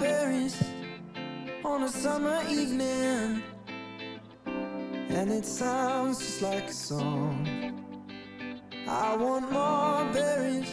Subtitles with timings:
[0.00, 0.62] berries
[1.64, 3.42] on a summer evening,
[4.46, 7.46] and it sounds just like a song.
[8.86, 10.70] I want more berries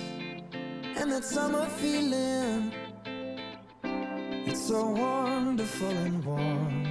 [0.98, 2.72] and that summer feeling.
[4.46, 6.84] It's so wonderful and warm.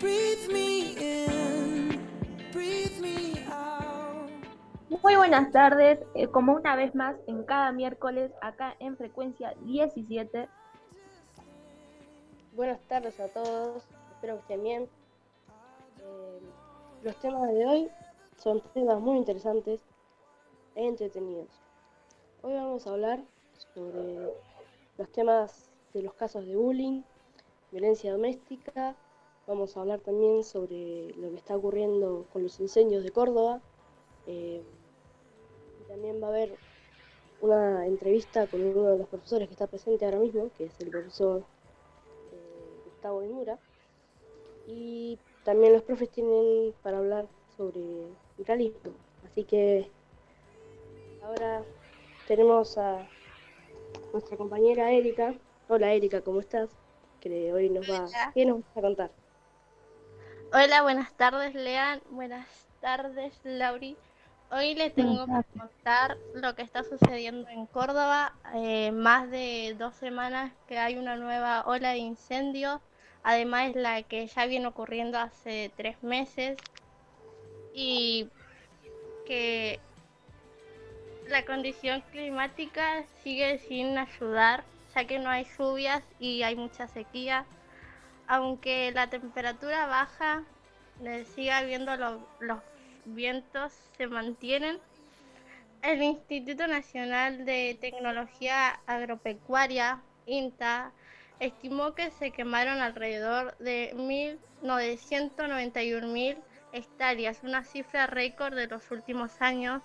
[0.00, 2.00] Breathe me in,
[3.00, 4.30] me out.
[5.02, 10.48] Muy buenas tardes, eh, como una vez más en cada miércoles acá en frecuencia 17.
[12.60, 14.82] Buenas tardes a todos, espero que estén bien.
[14.82, 16.40] Eh,
[17.02, 17.90] los temas de hoy
[18.36, 19.80] son temas muy interesantes
[20.74, 21.48] e entretenidos.
[22.42, 23.24] Hoy vamos a hablar
[23.72, 24.34] sobre
[24.98, 27.00] los temas de los casos de bullying,
[27.72, 28.94] violencia doméstica,
[29.46, 33.62] vamos a hablar también sobre lo que está ocurriendo con los incendios de Córdoba.
[34.26, 34.62] eh,
[35.88, 36.58] también va a haber
[37.40, 40.90] una entrevista con uno de los profesores que está presente ahora mismo, que es el
[40.90, 41.42] profesor
[43.00, 43.58] Gustavo Imura.
[44.66, 47.26] Y también los profes tienen para hablar
[47.56, 47.80] sobre
[48.44, 48.92] realismo.
[49.24, 49.90] Así que
[51.22, 51.62] ahora
[52.28, 53.08] tenemos a
[54.12, 55.34] nuestra compañera Erika.
[55.68, 56.68] Hola Erika, ¿cómo estás?
[57.20, 58.06] Que hoy nos va.
[58.34, 59.10] ¿qué nos vas a contar?
[60.52, 62.02] Hola, buenas tardes, Lean.
[62.10, 63.96] Buenas tardes, Lauri.
[64.52, 68.34] Hoy les tengo que contar lo que está sucediendo en Córdoba.
[68.54, 72.80] Eh, más de dos semanas que hay una nueva ola de incendios,
[73.22, 76.58] además la que ya viene ocurriendo hace tres meses.
[77.74, 78.28] Y
[79.26, 79.78] que
[81.28, 87.46] la condición climática sigue sin ayudar, ya que no hay lluvias y hay mucha sequía
[88.30, 90.44] aunque la temperatura baja,
[91.34, 92.60] sigue habiendo lo- los
[93.04, 94.78] vientos se mantienen.
[95.82, 100.92] El Instituto Nacional de Tecnología Agropecuaria, INTA,
[101.40, 106.36] estimó que se quemaron alrededor de mil, no, de 191.000
[106.72, 109.82] hectáreas, una cifra récord de los últimos años.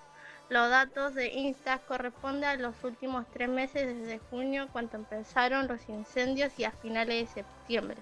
[0.48, 5.88] Los datos de INTA corresponden a los últimos tres meses desde junio, cuando empezaron los
[5.88, 7.96] incendios, y a finales de septiembre.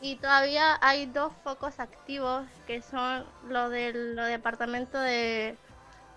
[0.00, 5.56] Y todavía hay dos focos activos que son los del departamento de,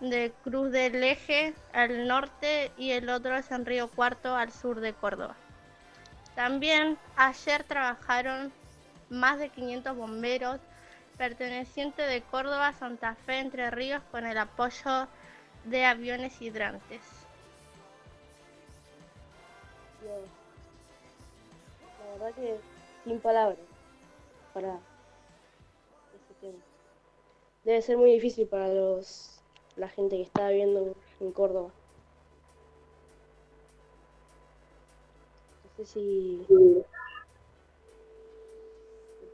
[0.01, 4.79] de Cruz del Eje al norte y el otro es en Río Cuarto al sur
[4.79, 5.35] de Córdoba.
[6.35, 8.51] También ayer trabajaron
[9.09, 10.59] más de 500 bomberos
[11.17, 15.07] pertenecientes de Córdoba, Santa Fe, Entre Ríos con el apoyo
[15.63, 17.01] de aviones hidrantes.
[22.03, 22.57] La verdad que
[23.03, 23.57] sin palabras
[24.53, 24.79] para
[26.13, 26.59] ese tema.
[27.63, 29.39] Debe ser muy difícil para los
[29.75, 31.71] la gente que está viviendo en Córdoba.
[35.77, 36.85] Sé si el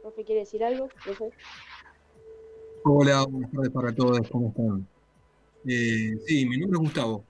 [0.02, 0.90] profe quiere decir algo.
[2.84, 4.88] Hola, buenas tardes para todos, ¿cómo están?
[5.68, 7.24] Eh, sí, mi nombre es Gustavo.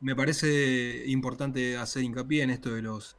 [0.00, 3.16] Me parece importante hacer hincapié en esto de los,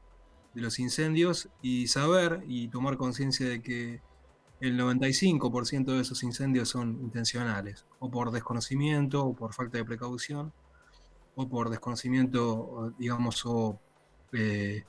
[0.53, 4.01] de los incendios y saber y tomar conciencia de que
[4.61, 10.53] el 95% de esos incendios son intencionales, o por desconocimiento, o por falta de precaución,
[11.35, 13.79] o por desconocimiento, o, digamos, o
[14.33, 14.83] eh,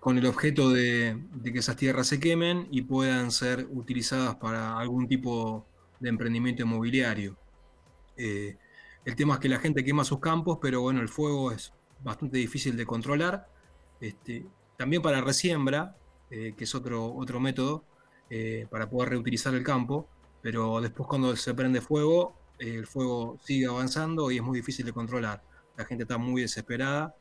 [0.00, 5.08] con el objeto de, que esas tierras se quemen y puedan ser utilizadas para algún
[5.08, 5.66] tipo
[6.00, 7.36] de emprendimiento inmobiliario.
[8.16, 8.56] Eh,
[9.04, 11.72] el tema es que la gente quema sus campos, pero bueno, el fuego es
[12.02, 13.48] bastante difícil de controlar.
[14.00, 15.96] Este, también para resiembra,
[16.30, 17.84] eh, que es otro, otro método
[18.68, 20.08] para poder reutilizar el campo,
[20.42, 24.92] pero después cuando se prende fuego, el fuego sigue avanzando y es muy difícil de
[24.92, 25.42] controlar.
[25.76, 27.14] La gente está muy desesperada.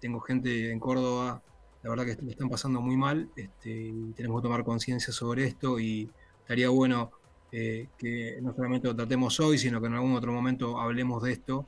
[0.00, 1.42] Tengo gente en Córdoba
[1.82, 5.78] la verdad que le están pasando muy mal este, tenemos que tomar conciencia sobre esto
[5.80, 6.10] y
[6.42, 7.10] estaría bueno
[7.52, 11.32] eh, que no solamente lo tratemos hoy, sino que en algún otro momento hablemos de
[11.32, 11.66] esto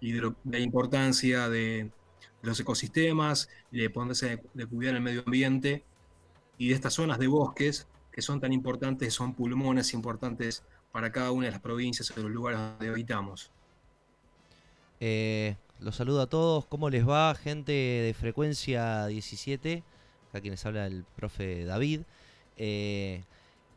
[0.00, 1.90] y de, lo- la importancia de,
[2.42, 5.84] los ecosistemas, de ponerse de, cuidar el medio ambiente
[6.58, 11.32] y de estas zonas de bosques que son tan importantes, son pulmones importantes para cada
[11.32, 13.50] una de las provincias o los lugares donde habitamos.
[15.00, 17.34] Eh, los saludo a todos, ¿cómo les va?
[17.34, 19.82] Gente de frecuencia 17,
[20.30, 22.02] acá quienes habla el profe David.
[22.56, 23.24] Eh,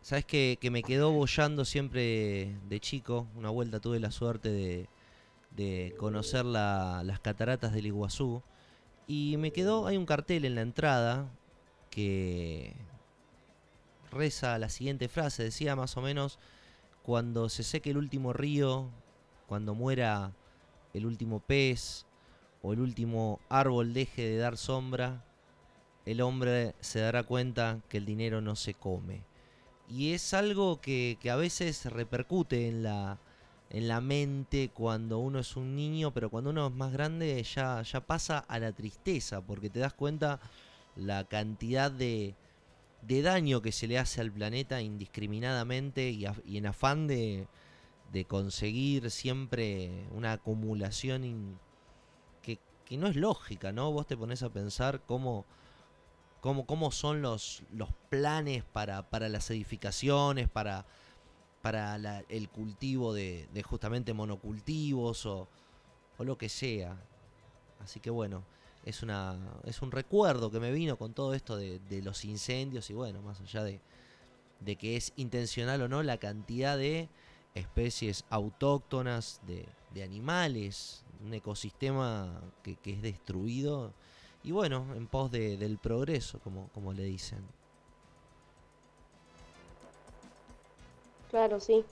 [0.02, 4.88] Sabes que, me quedó bollando siempre de chico, una vuelta tuve la suerte
[5.52, 8.42] de, conocer la- las cataratas del Iguazú.
[9.08, 11.30] Y me quedó, hay un cartel en la entrada
[11.90, 12.76] que
[14.12, 16.40] reza la siguiente frase, decía más o menos,
[17.04, 18.90] cuando se seque el último río,
[19.48, 20.32] cuando muera
[20.94, 22.06] el último pez
[22.62, 25.24] o el último árbol deje de dar sombra,
[26.06, 29.24] el hombre se dará cuenta que el dinero no se come.
[29.90, 33.20] Y es algo que, que a veces repercute en la,
[33.70, 37.82] en la mente cuando uno es un niño, pero cuando uno es más grande ya,
[37.82, 40.40] ya pasa a la tristeza, porque te das cuenta
[40.96, 42.36] la cantidad de,
[43.02, 47.48] de daño que se le hace al planeta indiscriminadamente y, y en afán de,
[48.12, 51.60] de conseguir siempre una acumulación
[52.42, 53.92] que, que no es lógica, ¿no?
[53.92, 55.46] Vos te pones a pensar cómo,
[56.42, 60.86] cómo, cómo son los, los planes para, para las edificaciones, para,
[61.62, 65.48] para el cultivo de, de justamente monocultivos o,
[66.18, 66.98] o lo que sea.
[67.80, 68.44] Así que bueno,
[68.86, 72.90] es, una, es un recuerdo que me vino con todo esto de, de los incendios
[72.90, 73.80] y bueno, más allá de,
[74.60, 77.10] de que es intencional o no, la cantidad de
[77.60, 83.94] especies autóctonas, de, de animales, un ecosistema que, que es destruido
[84.44, 87.40] y bueno, en pos de- del progreso, como, como le dicen.
[91.30, 91.84] Claro, sí.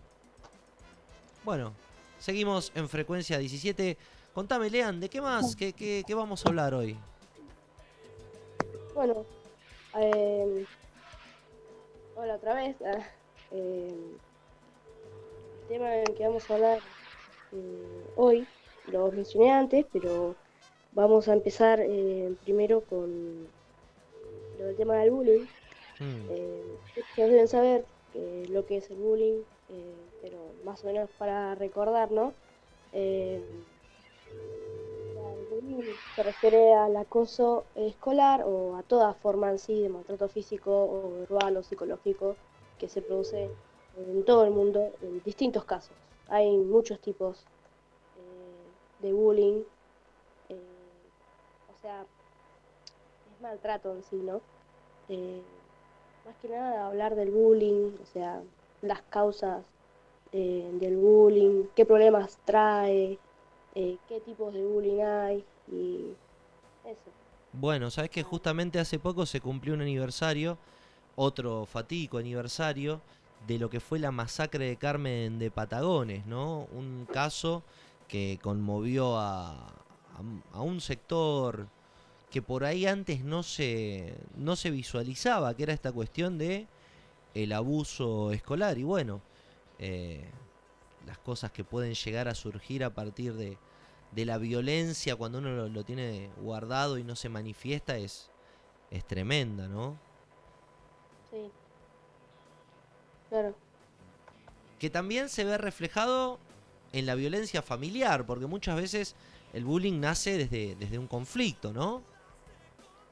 [1.44, 1.74] Bueno,
[2.20, 3.98] seguimos en frecuencia 17.
[4.34, 5.56] Contame, Lean, ¿de qué más?
[5.56, 6.98] ¿Qué, qué, qué vamos a hablar hoy?
[8.96, 9.26] Bueno,
[10.00, 10.66] eh,
[12.16, 12.76] hola otra vez.
[13.52, 14.18] eh,
[15.68, 16.80] tema del que vamos a hablar
[17.52, 18.48] eh, hoy
[18.92, 20.36] lo mencioné antes, pero
[20.94, 23.48] vamos a empezar eh, primero con
[24.58, 25.46] lo del tema del bullying.
[26.00, 26.30] Mm,
[26.96, 27.86] ustedes deben saber
[28.50, 29.42] lo que es el bullying,
[30.22, 32.34] pero más o menos para recordar, ¿no?
[32.94, 33.44] El
[35.52, 35.84] bullying
[36.16, 41.20] se refiere al acoso escolar o a toda forma en sí de maltrato físico o
[41.20, 42.36] verbal o psicológico
[42.80, 43.50] que se produce
[43.98, 45.96] en todo el mundo en distintos casos.
[46.30, 49.62] Hay muchos tipos eh, de bullying,
[50.50, 50.60] eh,
[51.76, 54.42] o sea, es maltrato en sí, ¿no?
[55.10, 55.42] Eh,
[56.26, 58.42] más que nada hablar del bullying, o sea,
[58.82, 59.64] las causas
[60.34, 63.18] eh, del bullying, qué problemas trae,
[63.74, 66.08] qué tipos de bullying hay y
[66.84, 67.12] eso.
[67.54, 70.58] Bueno, sabes que justamente hace poco se cumplió un aniversario,
[71.16, 73.02] otro fatídico aniversario,
[73.46, 76.68] de lo que fue la masacre de Carmen de Patagones, ¿no?
[76.72, 77.64] Un caso
[78.08, 79.74] que conmovió a,
[80.54, 81.68] a, un sector
[82.30, 86.68] que por ahí antes no se, no se visualizaba, que era esta cuestión de
[87.34, 88.78] el abuso escolar.
[88.78, 89.22] Y bueno,
[89.80, 90.30] eh,
[91.06, 93.58] las cosas que pueden llegar a surgir a partir de,
[94.12, 98.30] de la violencia cuando uno lo, lo tiene guardado y no se manifiesta es,
[98.92, 99.98] es tremenda, ¿no?
[101.32, 101.52] Sí.
[103.30, 103.56] Claro,
[104.80, 106.40] Que también se ve reflejado
[106.94, 109.16] en la violencia familiar, porque muchas veces
[109.54, 112.04] el bullying nace desde, desde un conflicto, ¿no?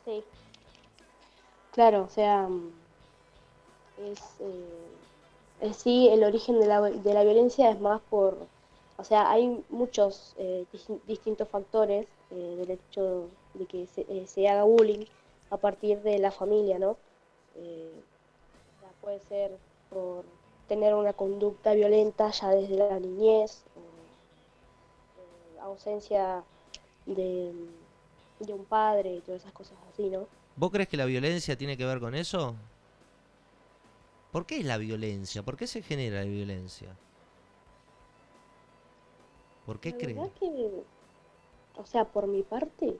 [0.06, 0.26] sí.
[1.70, 2.72] Claro, o sea, mm,
[3.98, 8.50] es, eh, sí el origen de la, de la violencia es más por,
[8.98, 14.28] o sea, hay muchos eh, dis- distintos factores eh, del hecho de que se, eh,
[14.28, 15.06] se haga bullying
[15.50, 17.00] a partir de la familia, ¿no?
[17.56, 18.06] Eh,
[18.78, 19.60] o sea, puede ser
[19.90, 20.26] por
[20.68, 23.80] tener una conducta violenta ya desde la niñez, o,
[25.20, 26.44] eh, ausencia
[27.06, 27.54] de,
[28.40, 30.28] de un padre y todas esas cosas así, ¿no?
[30.56, 32.56] ¿Vos crees que la violencia tiene que ver con eso?
[34.32, 35.44] ¿Por qué es la violencia?
[35.44, 36.90] ¿Por qué se genera la violencia?
[39.66, 40.16] ¿Por qué crees?
[40.16, 40.84] verdad que,
[41.78, 42.98] o sea, por mi parte,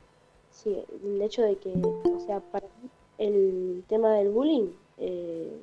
[0.50, 5.60] sí, el hecho de que, o sea, para mí el tema del bullying, eh,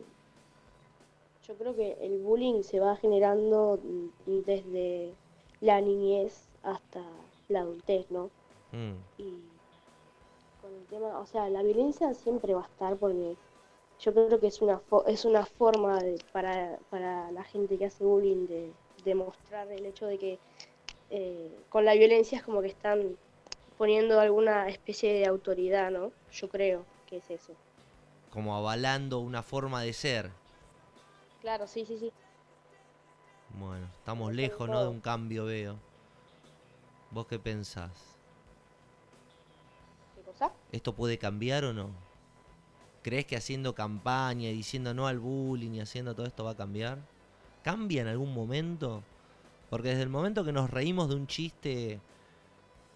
[1.52, 4.08] yo creo que el bullying se va generando mm,
[4.44, 5.18] desde
[5.60, 7.02] la niñez hasta
[7.48, 8.32] la adultez, ¿no?
[8.74, 9.60] Mm, Y
[10.56, 13.38] con el tema, o sea, la violencia siempre va a estar porque
[13.98, 17.86] yo creo que es una fo- es una forma de, para, para la gente que
[17.86, 20.40] hace bullying de demostrar el hecho de que
[21.10, 23.18] eh, con la violencia es como que están
[23.76, 26.14] poniendo alguna especie de autoridad, ¿no?
[26.30, 27.58] Yo creo que es eso.
[28.30, 30.32] como avalando una forma de ser.
[31.42, 32.12] Claro, sí, sí, sí.
[33.58, 34.80] Bueno, estamos lejos, ¿no?
[34.80, 35.76] De un cambio, veo.
[37.10, 37.90] ¿Vos qué pensás?
[40.14, 40.52] ¿Qué cosa?
[40.70, 41.90] ¿Esto puede cambiar o no?
[43.02, 46.56] ¿Crees que haciendo campaña y diciendo no al bullying y haciendo todo esto va a
[46.56, 46.98] cambiar?
[47.64, 49.02] ¿Cambia en algún momento?
[49.68, 51.98] Porque desde el momento que nos reímos de un chiste,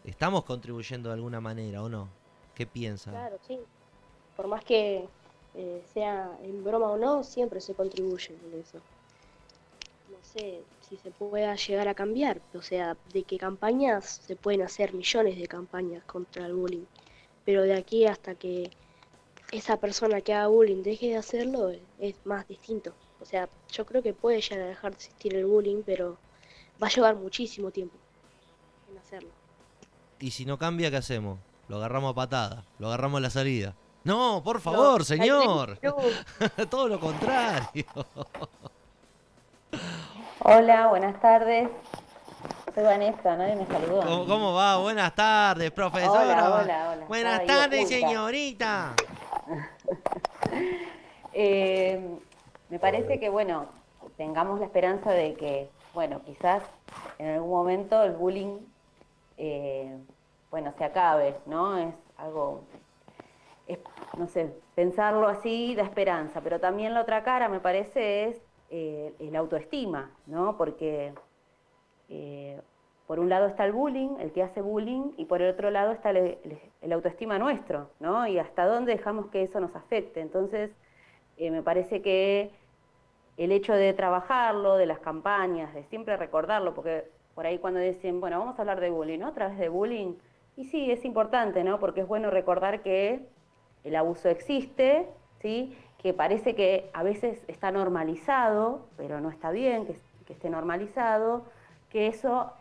[0.04, 2.08] estamos contribuyendo de alguna manera, ¿o no?
[2.54, 3.12] ¿Qué piensas?
[3.12, 3.58] Claro, sí.
[4.36, 5.08] Por más que
[5.56, 8.78] eh, sea en broma o no, siempre se contribuye en eso.
[10.10, 14.62] No sé si se pueda llegar a cambiar, o sea, de que campañas se pueden
[14.62, 16.84] hacer millones de campañas contra el bullying,
[17.44, 18.70] pero de aquí hasta que
[19.50, 22.92] esa persona que haga bullying deje de hacerlo es más distinto.
[23.20, 26.18] O sea, yo creo que puede llegar a dejar de existir el bullying, pero
[26.82, 27.96] va a llevar muchísimo tiempo
[28.90, 29.30] en hacerlo.
[30.20, 31.38] Y si no cambia, ¿qué hacemos?
[31.68, 33.74] Lo agarramos a patada, lo agarramos a la salida.
[34.06, 35.80] No, por favor, señor.
[36.70, 37.84] Todo lo contrario.
[40.44, 41.68] Hola, buenas tardes.
[42.72, 44.24] Soy Vanessa, nadie me saludó.
[44.28, 44.76] ¿Cómo, va?
[44.76, 46.20] Buenas tardes, profesora.
[46.20, 47.04] Hola, hola, hola.
[47.06, 48.94] Buenas tardes, señorita.
[51.38, 52.18] Eh,
[52.70, 53.66] me parece que, bueno,
[54.16, 56.62] tengamos la esperanza de que, bueno, quizás
[57.18, 58.56] en algún momento el bullying,
[59.36, 59.98] eh,
[60.50, 61.76] bueno, se acabe, ¿no?
[61.76, 62.62] Es algo,
[64.16, 69.14] no sé, pensarlo así da esperanza, pero también la otra cara, me parece, es eh,
[69.18, 70.56] el autoestima, ¿no?
[70.56, 71.12] Porque
[72.08, 72.60] eh,
[73.06, 75.92] por un lado está el bullying, el que hace bullying, y por el otro lado
[75.92, 78.26] está el, autoestima nuestro, ¿no?
[78.26, 80.20] Y hasta dónde dejamos que eso nos afecte.
[80.20, 80.70] Entonces,
[81.36, 82.50] eh, me parece que
[83.36, 88.20] el hecho de trabajarlo, de las campañas, de siempre recordarlo, porque por ahí cuando dicen,
[88.20, 89.28] bueno, vamos a hablar de bullying, ¿no?
[89.28, 90.14] A través de bullying,
[90.56, 91.78] y sí, es importante, ¿no?
[91.78, 93.26] Porque es bueno recordar que
[93.86, 95.08] el abuso existe,
[95.40, 95.76] ¿sí?
[95.98, 101.44] Que parece que a veces está normalizado, pero no está bien que, esté normalizado,
[101.88, 102.52] que eso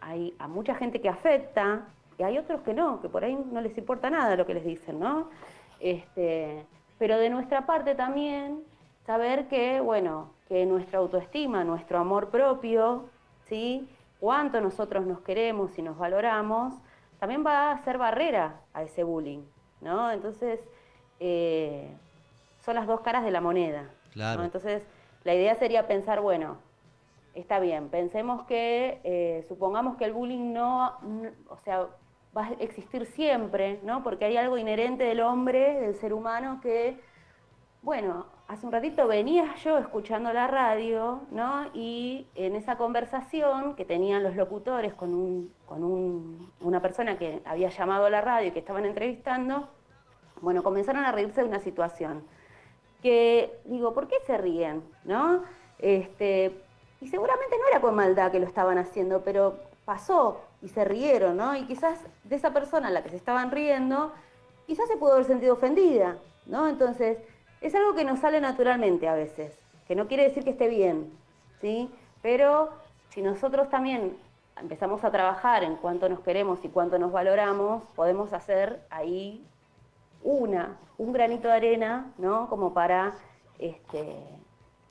[0.00, 1.86] hay a mucha gente que afecta
[2.18, 4.64] y hay otros que no, que por ahí no les importa nada lo que les
[4.64, 5.30] dicen, ¿no?
[5.78, 6.66] Este,
[6.98, 8.64] pero de nuestra parte también
[9.06, 13.08] saber que, bueno, que nuestra autoestima, nuestro amor propio,
[13.44, 13.88] ¿sí?
[14.18, 16.74] Cuánto nosotros nos queremos y nos valoramos,
[17.20, 19.42] también va a ser barrera a ese bullying,
[19.80, 20.10] ¿no?
[20.10, 20.60] Entonces,
[21.20, 21.88] eh,
[22.64, 23.88] son las dos caras de la moneda.
[24.12, 24.44] Claro.
[24.44, 24.82] Entonces,
[25.24, 26.58] la idea sería pensar, bueno,
[27.34, 30.96] está bien, pensemos que, eh, supongamos que el bullying no,
[31.48, 31.86] o sea,
[32.36, 34.02] va a existir siempre, ¿no?
[34.02, 37.00] Porque hay algo inherente del hombre, del ser humano, que,
[37.82, 41.66] bueno, hace un ratito venía yo escuchando la radio, ¿no?
[41.74, 47.42] Y en esa conversación que tenían los locutores con, un, con un, una persona que
[47.44, 49.68] había llamado a la radio y que estaban entrevistando,
[50.40, 52.24] bueno, comenzaron a reírse de una situación.
[53.02, 54.82] Que digo, ¿por qué se ríen?
[55.04, 55.42] ¿No?
[55.78, 56.58] Este,
[57.02, 61.36] y seguramente no era con maldad que lo estaban haciendo, pero pasó y se rieron,
[61.36, 61.54] ¿no?
[61.54, 64.12] Y quizás de esa persona a la que se estaban riendo,
[64.66, 66.66] quizás se pudo haber sentido ofendida, ¿no?
[66.66, 67.18] Entonces,
[67.60, 71.10] es algo que nos sale naturalmente a veces, que no quiere decir que esté bien,
[71.60, 71.90] ¿sí?
[72.22, 72.70] Pero
[73.10, 74.16] si nosotros también
[74.60, 79.44] empezamos a trabajar en cuánto nos queremos y cuánto nos valoramos, podemos hacer ahí
[80.22, 82.48] una, un granito de arena, ¿no?
[82.48, 83.14] Como para
[83.58, 84.16] este,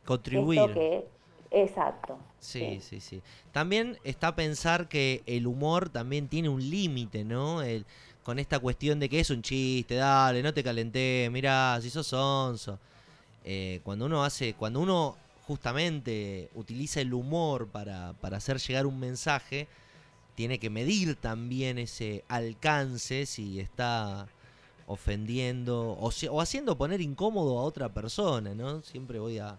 [0.06, 1.06] contribuir.
[1.50, 2.18] Exacto.
[2.40, 3.22] Sí, sí, sí,
[3.52, 7.62] También está pensar que el humor también tiene un límite, ¿no?
[7.62, 7.86] El,
[8.28, 12.08] con esta cuestión de que es un chiste, dale, no te calenté, mirá, si sos
[12.08, 12.78] sonso.
[13.46, 15.16] Eh, cuando uno hace, cuando uno
[15.46, 19.70] justamente utiliza el humor para, para hacer llegar un mensaje,
[20.36, 24.28] tiene que medir también ese alcance si está
[24.88, 28.82] ofendiendo o, o haciendo poner incómodo a otra persona, ¿no?
[28.82, 29.58] Siempre voy a,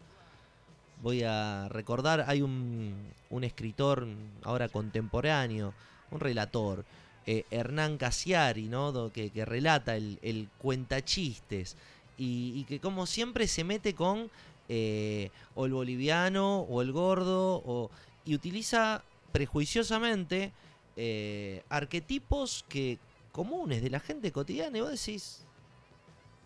[1.02, 2.94] voy a recordar, hay un,
[3.30, 4.06] un escritor
[4.42, 5.72] ahora contemporáneo,
[6.10, 6.84] un relator,
[7.30, 9.12] eh, Hernán Casiari, ¿no?
[9.12, 11.76] que, relata el, el cuentachistes
[12.16, 14.30] y, que como siempre se mete con
[14.70, 17.90] eh, o el boliviano o el gordo o,
[18.24, 20.52] y utiliza prejuiciosamente
[20.96, 22.98] eh, arquetipos que
[23.30, 25.44] comunes de la gente cotidiana y vos decís,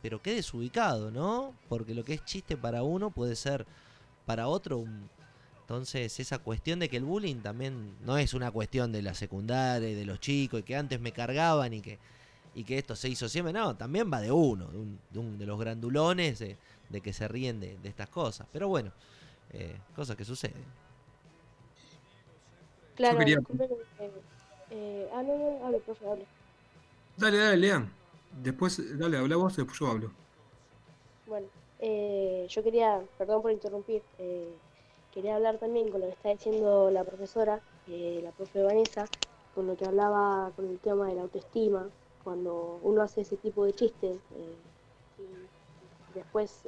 [0.02, 1.54] pero qué desubicado, ¿no?
[1.68, 3.66] Porque lo que es chiste para uno puede ser
[4.26, 4.84] para otro.
[5.72, 9.88] Entonces, esa cuestión de que el bullying también no es una cuestión de la secundaria
[9.88, 11.98] y de los chicos y que antes me cargaban y que,
[12.54, 15.58] y que esto se hizo siempre, no, también va de uno, de, un, de, los
[15.58, 18.46] grandulones de, que se ríen de, estas cosas.
[18.52, 18.92] Pero bueno,
[19.50, 20.62] eh, cosas que suceden.
[22.94, 26.26] Claro, eh, ah, no, hable, profe, hable.
[27.16, 27.90] Dale, dale, Lean.
[28.42, 30.12] Después, dale, habla vos, después yo hablo.
[31.26, 31.46] Bueno.
[31.78, 34.52] Eh, yo quería, perdón por interrumpir, eh,
[35.12, 39.06] quería hablar también con lo que está diciendo la profesora, eh, la profe Vanessa,
[39.54, 41.88] con lo que hablaba con el tema de la autoestima,
[42.24, 44.18] cuando uno hace ese tipo de chistes,
[45.18, 46.62] y después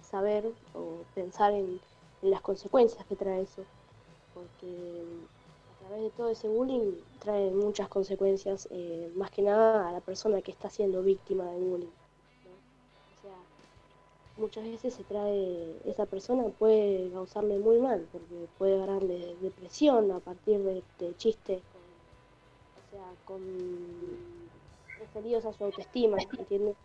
[0.00, 1.80] saber o pensar en,
[2.22, 3.62] las consecuencias que trae eso,
[4.34, 5.04] porque
[5.74, 8.68] a través de todo ese bullying trae muchas consecuencias,
[9.14, 12.05] más que nada a la persona que está siendo víctima del bullying
[14.36, 20.20] muchas veces se trae, esa persona puede causarle muy mal, porque puede agarrarle depresión a
[20.20, 20.82] partir de,
[21.16, 21.62] chistes,
[22.76, 23.40] o sea, con
[24.98, 26.76] referidos a su autoestima, ¿entiendes?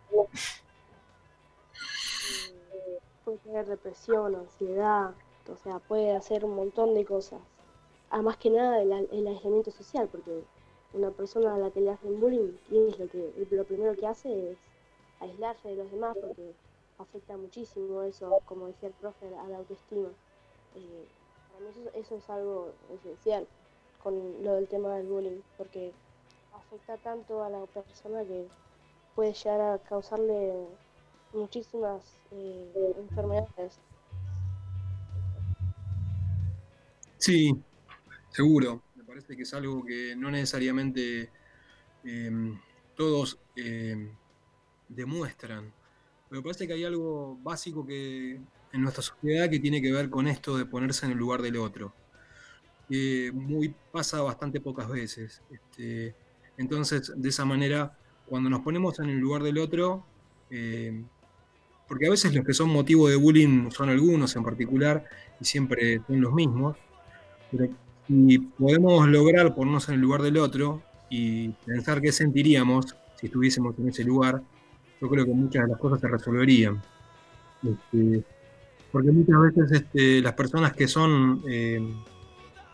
[3.23, 5.13] puede tener depresión, ansiedad,
[5.51, 7.39] o sea, puede hacer un montón de cosas.
[8.09, 10.43] Además que nada el, el aislamiento social, porque
[10.93, 14.51] una persona a la que le hacen bullying, es lo que lo primero que hace
[14.51, 14.57] es
[15.19, 16.53] aislarse de los demás, porque
[17.01, 20.09] afecta muchísimo eso, como decía el profe, a la autoestima.
[20.75, 21.07] Eh,
[21.51, 23.47] para mí eso, es algo esencial
[24.03, 25.93] con lo del tema del bullying, porque
[26.53, 28.47] afecta tanto a la persona que
[29.15, 30.67] puede llegar a causarle
[31.33, 33.79] muchísimas eh, enfermedades.
[37.17, 37.55] Sí,
[38.29, 38.81] seguro.
[38.95, 41.29] Me parece que es algo que no necesariamente
[42.03, 42.59] em,
[42.95, 44.15] todos em,
[44.89, 45.71] demuestran.
[46.31, 48.39] Pero parece que hay algo básico que
[48.71, 51.57] en nuestra sociedad que tiene que ver con esto de ponerse en el lugar del
[51.57, 51.93] otro.
[52.87, 55.41] Que muy, pasa bastante pocas veces.
[55.51, 56.15] Este,
[56.55, 57.97] entonces, de esa manera,
[58.27, 60.05] cuando nos ponemos en el lugar del otro,
[60.49, 61.03] em,
[61.85, 65.03] porque a veces los que son motivo de bullying son algunos en particular
[65.41, 66.77] y siempre son los mismos,
[67.51, 67.67] pero
[68.07, 73.77] si podemos lograr ponernos en el lugar del otro y pensar qué sentiríamos si estuviésemos
[73.79, 74.41] en ese lugar,
[75.01, 76.79] yo creo que muchas de las cosas se resolverían.
[77.63, 78.23] Este,
[78.91, 81.79] porque muchas veces este, las personas que son eh,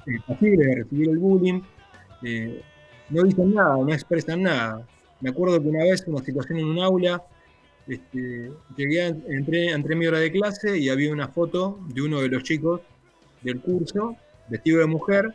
[0.06, 1.62] eh de recibir el bullying
[2.24, 2.62] eh,
[3.10, 4.86] no dicen nada, no expresan nada.
[5.22, 7.24] Me acuerdo que una vez, una situación en un aula,
[7.88, 12.22] este, llegué, entré, entré en mi hora de clase y había una foto de uno
[12.22, 12.82] de los chicos
[13.42, 14.16] del curso,
[14.50, 15.34] vestido de mujer.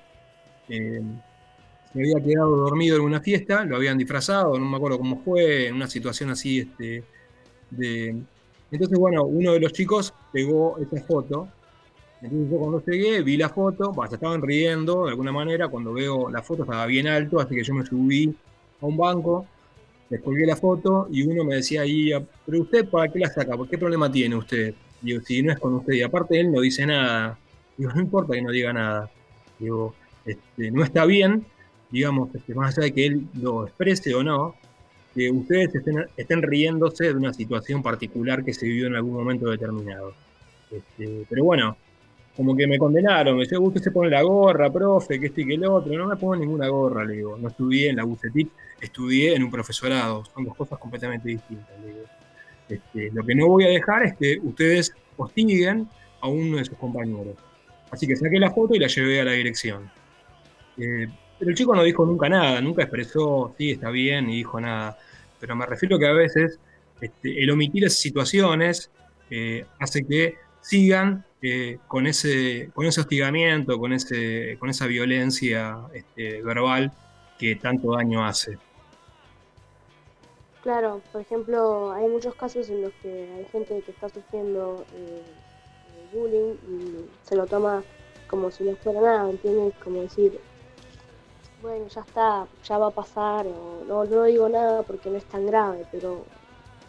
[0.68, 1.02] Eh,
[1.92, 5.68] se había quedado dormido en una fiesta, lo habían disfrazado, no me acuerdo cómo fue,
[5.68, 7.04] en una situación así este,
[7.70, 8.16] de...
[8.70, 11.48] Entonces, bueno, uno de los chicos pegó esa foto.
[12.22, 16.30] Entonces yo cuando llegué vi la foto, se estaban riendo de alguna manera, cuando veo
[16.30, 18.34] la foto estaba bien alto, así que yo me subí
[18.80, 19.46] a un banco,
[20.08, 22.12] les colgué la foto y uno me decía ahí,
[22.46, 24.74] pero usted para qué la saca, ¿por qué problema tiene usted?
[25.02, 27.36] Digo, si no es con usted, y aparte él no dice nada.
[27.76, 29.10] Digo, no importa que no diga nada.
[29.58, 31.44] Digo, este, no está bien,
[31.92, 34.56] digamos, este, más allá de que él lo exprese o no,
[35.14, 35.70] que ustedes
[36.16, 40.14] estén, riéndose de una situación particular que se vivió en algún momento determinado.
[40.70, 41.76] Este, pero bueno,
[42.34, 45.46] como que me condenaron, me decían, usted se pone la gorra, profe, que este y
[45.46, 48.48] que el otro, no me pongo ninguna gorra, le digo, no estudié en la UCETIC,
[48.80, 51.68] estudié en un profesorado, son dos cosas completamente distintas.
[52.68, 55.86] Este, lo que no voy a dejar es que ustedes hostiguen
[56.22, 57.36] a uno de sus compañeros.
[57.90, 59.90] Así que saqué la foto y la llevé a la dirección.
[60.78, 61.06] Eh,
[61.42, 64.96] pero el chico no dijo nunca nada, nunca expresó, sí, está bien, ni dijo nada.
[65.40, 66.60] Pero me refiero que a veces
[67.00, 68.92] este, el omitir esas situaciones
[69.28, 75.78] eh, hace que sigan eh, con, ese, con ese hostigamiento, con, ese, con esa violencia
[75.92, 76.92] este, verbal
[77.40, 78.56] que tanto daño hace.
[80.62, 85.22] Claro, por ejemplo, hay muchos casos en los que hay gente que está sufriendo eh,
[86.12, 87.82] bullying y se lo toma
[88.28, 89.74] como si no fuera nada, ¿entiendes?
[89.82, 90.38] Como decir,
[91.62, 95.24] bueno, ya está, ya va a pasar, o no, no digo nada porque no es
[95.24, 96.24] tan grave, pero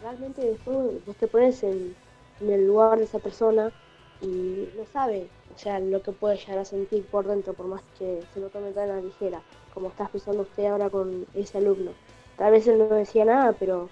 [0.02, 1.94] realmente después vos te pones en,
[2.40, 3.70] el lugar de esa persona
[4.20, 7.82] y no sabe, o sea, lo que puede llegar a sentir por dentro, por más
[7.96, 9.40] que se lo tome tan a la ligera,
[9.72, 11.92] como está pensando usted ahora con ese alumno.
[12.36, 13.88] Tal vez él no decía nada, pero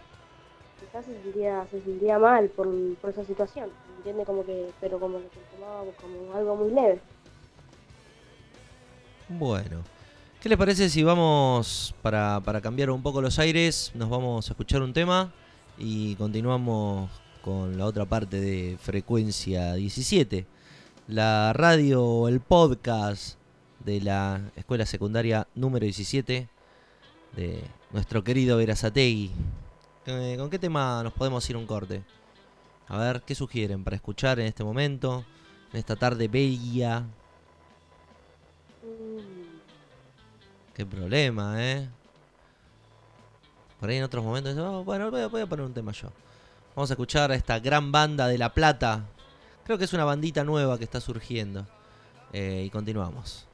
[0.81, 2.69] quizás se sentía, se mal por,
[3.09, 7.01] esa situación, entiende como que, pero como lo tomaba como algo muy leve.
[9.29, 9.83] Bueno,
[10.43, 14.53] ¿qué le parece si vamos, para, para cambiar un poco los aires, nos vamos a
[14.53, 15.33] escuchar un tema
[15.79, 17.09] y continuamos
[17.43, 20.45] con la otra parte de Frecuencia 17,
[21.07, 23.37] la radio el podcast
[23.85, 26.49] de la escuela secundaria número 17
[27.37, 29.31] de nuestro querido Verazategui.
[30.07, 32.03] Eh, ¿Con qué tema nos podemos ir un corte?
[32.89, 35.25] A ver, ¿qué sugieren para escuchar en este momento?
[35.73, 37.05] En esta tarde bella.
[40.75, 41.89] Qué problema, ¿eh?
[43.79, 46.09] Por ahí en otros momentos, oh, bueno, voy a, poner un tema yo.
[46.75, 49.05] Vamos a escuchar a esta gran banda de La Plata.
[49.65, 51.67] Creo que es una bandita nueva que está surgiendo.
[52.33, 53.47] Eh, y continuamos.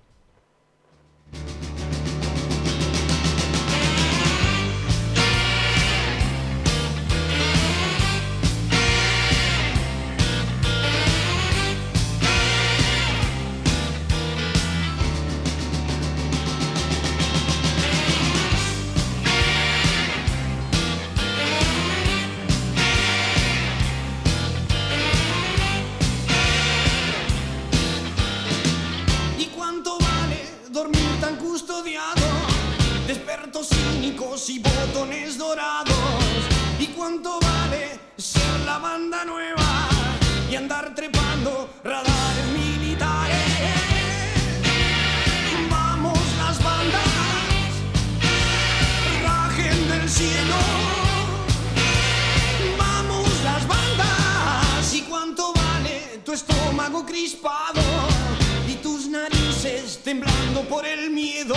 [57.21, 61.57] Y tus narices temblando por el miedo.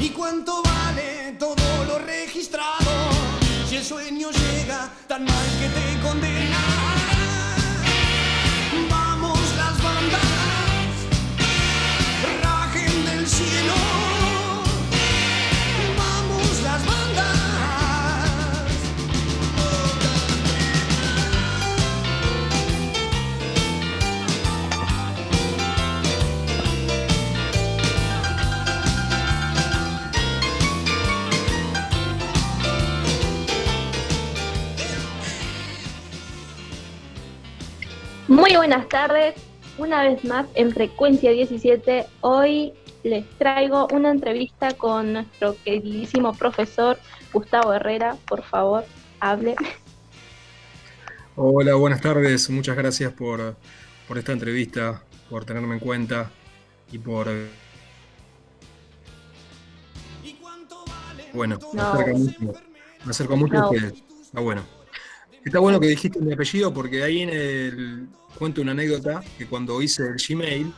[0.00, 0.61] ¿Y cuánto
[38.42, 39.36] Muy buenas tardes,
[39.78, 42.06] una vez más en Frecuencia 17.
[42.22, 42.72] Hoy
[43.04, 46.98] les traigo una entrevista con nuestro queridísimo profesor
[47.32, 48.16] Gustavo Herrera.
[48.26, 48.84] Por favor,
[49.20, 49.54] hable.
[51.36, 52.50] Hola, buenas tardes.
[52.50, 53.54] Muchas gracias por,
[54.08, 56.28] por esta entrevista, por tenerme en cuenta
[56.90, 57.28] y por...
[61.32, 62.60] Bueno, me acerca mucho,
[63.04, 64.02] me acerco mucho a ustedes.
[64.20, 64.81] Está bueno.
[65.44, 69.82] Está bueno que dijiste mi apellido porque ahí en el cuento una anécdota que cuando
[69.82, 70.72] hice el Gmail,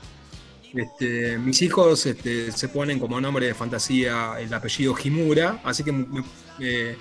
[0.75, 5.93] este, mis hijos este, se ponen como nombre de fantasía el apellido Jimura, así que
[5.93, 6.25] me,
[6.59, 6.97] eh,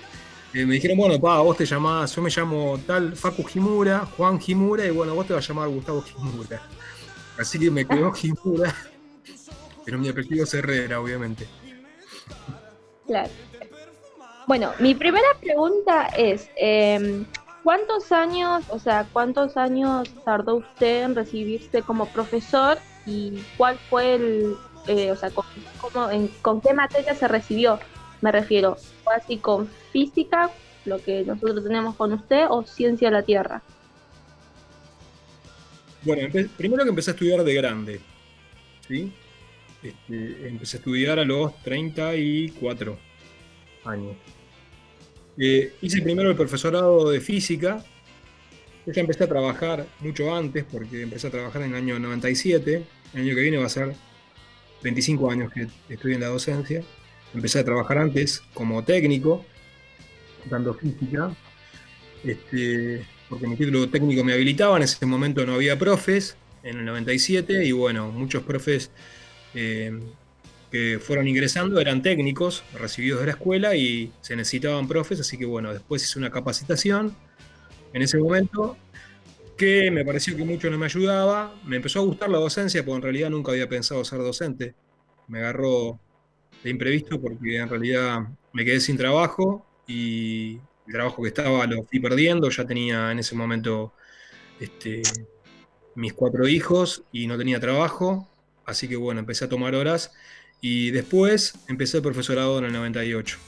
[0.52, 4.86] me dijeron, bueno, pa, vos te llamás, yo me llamo tal Facu Jimura, Juan Jimura,
[4.86, 6.62] y bueno, vos te vas a llamar Gustavo Jimura.
[7.36, 8.72] Así que me quedó Jimura,
[9.84, 11.48] pero mi apellido es Herrera, obviamente.
[13.06, 13.30] Claro.
[14.46, 17.24] Bueno, mi primera pregunta es, em,
[17.64, 24.14] ¿cuántos años, o sea, cuántos años tardó usted en recibirse como profesor y cuál fue
[24.14, 24.54] el,
[24.86, 25.30] eh, o sea,
[26.42, 27.80] con, qué materia se recibió?
[28.20, 30.50] Me refiero, ¿fue así con física,
[30.84, 33.62] lo que nosotros tenemos con usted, o ciencia de la Tierra?
[36.02, 38.00] Bueno, primero que empecé a estudiar de grande,
[38.86, 39.10] ¿sí?
[39.82, 42.98] Este, empecé a estudiar a los 34
[43.86, 44.16] años.
[45.36, 47.84] Eh, hice primero el profesorado de física.
[48.86, 52.84] Yo ya empecé a trabajar mucho antes, porque empecé a trabajar en el año 97.
[53.14, 53.94] El año que viene va a ser
[54.82, 56.82] 25 años que estoy en la docencia.
[57.32, 59.44] Empecé a trabajar antes como técnico,
[60.48, 61.34] dando física.
[62.22, 66.84] Este, porque mi título técnico me habilitaba, en ese momento no había profes, en el
[66.84, 68.90] 97, y bueno, muchos profes
[69.54, 69.92] eh,
[71.00, 75.72] fueron ingresando eran técnicos recibidos de la escuela y se necesitaban profes, así que bueno,
[75.72, 77.14] después hice una capacitación
[77.92, 78.76] en ese momento
[79.56, 82.96] que me pareció que mucho no me ayudaba, me empezó a gustar la docencia, porque
[82.96, 84.74] en realidad nunca había pensado ser docente,
[85.28, 86.00] me agarró
[86.62, 91.84] de imprevisto porque en realidad me quedé sin trabajo y el trabajo que estaba lo
[91.84, 93.92] fui perdiendo, ya tenía en ese momento
[94.58, 95.02] este,
[95.94, 98.28] mis cuatro hijos y no tenía trabajo,
[98.66, 100.12] así que bueno, empecé a tomar horas
[100.60, 103.38] y después empecé el profesorado en el 98.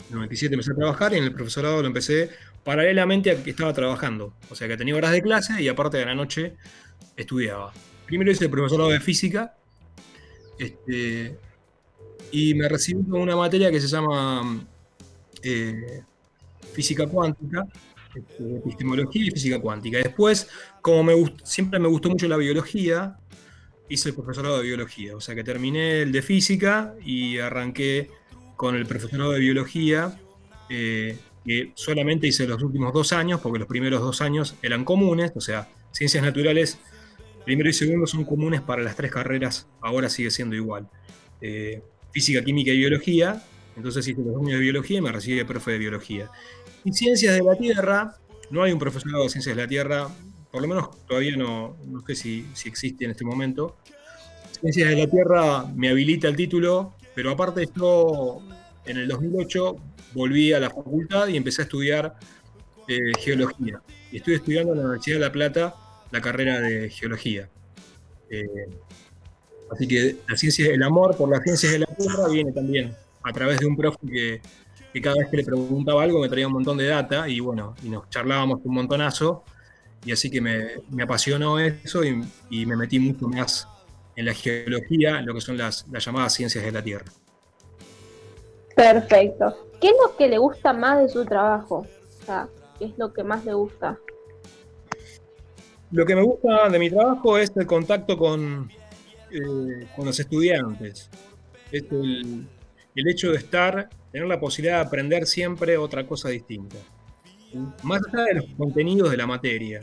[0.00, 2.30] En el 97 empecé a trabajar y en el profesorado lo empecé
[2.64, 6.06] paralelamente a que estaba trabajando, o sea que tenía horas de clase y aparte de
[6.06, 6.56] la noche
[7.16, 7.72] estudiaba.
[8.06, 9.54] Primero hice el profesorado de física
[10.58, 11.38] este,
[12.30, 14.66] y me recibí con una materia que se llama
[15.42, 16.02] eh,
[16.72, 17.64] física cuántica,
[18.14, 19.98] este, epistemología y física cuántica.
[19.98, 20.48] Después,
[20.80, 23.16] como me siempre me gustó mucho la biología,
[23.88, 25.16] hice el profesorado de biología.
[25.16, 28.10] O sea que terminé el de física y arranqué
[28.56, 30.18] con el profesorado de biología,
[30.68, 35.32] eh, que solamente hice los últimos dos años, porque los primeros dos años eran comunes,
[35.36, 36.78] o sea, ciencias naturales,
[37.44, 40.88] primero y segundo son comunes para las tres carreras, ahora sigue siendo igual.
[41.40, 43.42] Eh, física, química y biología,
[43.76, 46.30] entonces hice los años de biología y me recibí de profe de biología.
[46.84, 48.16] Y ciencias de la Tierra,
[48.50, 50.08] no hay un profesorado de ciencias de la Tierra,
[50.50, 53.76] por lo menos todavía no, no sé si, si existe en este momento.
[54.60, 58.40] Ciencias de la Tierra me habilita el título, pero aparte yo
[58.86, 59.76] en el 2008
[60.14, 62.14] volví a la facultad y empecé a estudiar
[62.88, 63.82] eh, geología.
[64.10, 65.74] Y estoy estudiando en la Universidad de La Plata
[66.10, 67.48] la carrera de geología.
[68.30, 68.46] Eh,
[69.70, 73.32] así que la ciencia, el amor por las ciencias de la Tierra viene también a
[73.32, 73.98] través de un profe
[74.92, 77.74] que cada vez que le preguntaba algo me traía un montón de data y bueno,
[77.82, 79.44] y nos charlábamos un montonazo
[80.06, 83.68] y así que me, me apasionó eso y, y me metí mucho más
[84.14, 87.04] en la geología, en lo que son las, las llamadas ciencias de la Tierra.
[88.74, 89.68] Perfecto.
[89.80, 91.86] ¿Qué es lo que le gusta más de su trabajo?
[92.20, 93.98] O sea, ¿qué es lo que más le gusta?
[95.92, 98.70] lo que me gusta de mi trabajo es el contacto con,
[99.30, 101.08] eh, con los estudiantes.
[101.70, 102.46] Es el,
[102.94, 106.76] el, hecho de estar, tener la posibilidad de aprender siempre otra cosa distinta.
[107.82, 109.82] Más allá de los contenidos de la materia.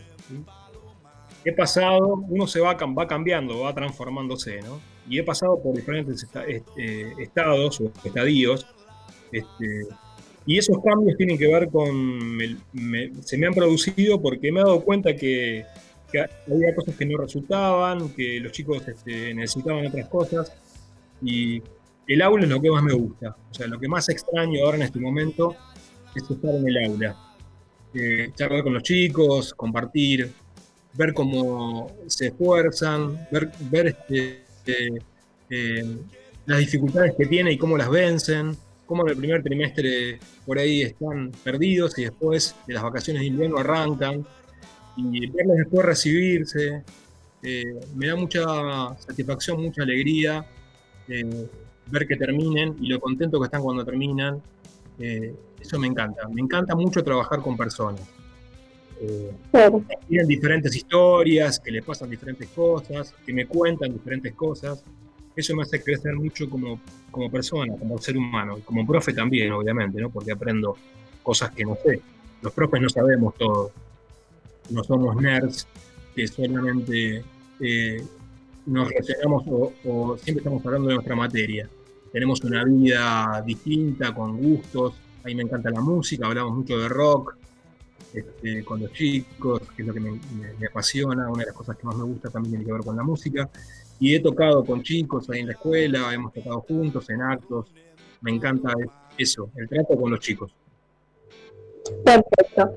[1.45, 4.79] He pasado, uno se va, va cambiando, va transformándose, ¿no?
[5.09, 8.65] Y he pasado por diferentes este, estados o estadios.
[9.31, 9.87] Este,
[10.45, 12.39] y esos cambios tienen que ver con.
[13.21, 15.65] se me han producido porque me he dado cuenta que
[16.13, 20.53] que había cosas que no resultaban, que los chicos este, necesitaban otras cosas.
[21.23, 21.61] Y
[22.07, 23.35] el aula es lo que más me gusta.
[23.49, 25.55] O sea, lo que más extraño ahora en este momento
[26.15, 27.17] es estar en el aula.
[27.95, 30.31] Eh, charlar con los chicos, compartir,
[30.93, 34.99] ver cómo se esfuerzan, ver, este, eh,
[35.49, 35.97] eh,
[36.47, 40.81] las dificultades que tienen y cómo las vencen, cómo en el primer trimestre por ahí
[40.81, 44.25] están perdidos y después de las vacaciones de invierno arrancan
[44.97, 46.83] y verlos después recibirse,
[47.95, 48.43] me da mucha
[48.99, 50.45] satisfacción, mucha alegría
[51.07, 54.41] ver que terminen y lo contento que están cuando terminan.
[55.63, 56.27] Eso me encanta.
[56.29, 58.01] Me encanta mucho trabajar con personas.
[60.07, 64.83] tienen diferentes historias, que les pasan diferentes cosas, que me cuentan diferentes cosas.
[65.35, 69.51] Eso me hace crecer mucho como, como persona, como ser humano, y como profe también,
[69.51, 70.11] obviamente, ¿no?
[70.11, 70.77] porque aprendo
[71.23, 72.01] cosas que no sé.
[72.41, 73.71] Los profes no sabemos todo
[74.69, 75.67] no somos nerds
[76.15, 77.23] que solamente
[77.59, 78.03] eh,
[78.65, 79.43] nos relacionamos
[79.85, 81.69] o, siempre estamos hablando de nuestra materia.
[82.11, 84.93] Tenemos una vida distinta, con gustos.
[85.23, 87.37] A mí me encanta la música, hablamos mucho de rock
[88.13, 90.19] este, con los chicos, que es lo que me,
[90.67, 91.29] apasiona.
[91.29, 93.49] Una de las cosas que más me gusta también tiene que ver con la música.
[93.99, 97.67] Y he tocado con chicos ahí en la escuela, hemos tocado juntos en actos.
[98.21, 98.73] Me encanta
[99.17, 100.53] eso, el trato con los chicos.
[102.03, 102.73] Perfecto.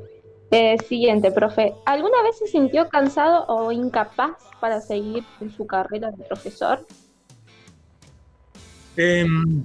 [0.50, 1.74] Eh, siguiente, profe.
[1.84, 6.86] ¿Alguna vez se sintió cansado o incapaz para seguir en su carrera de profesor?
[8.96, 9.64] Em,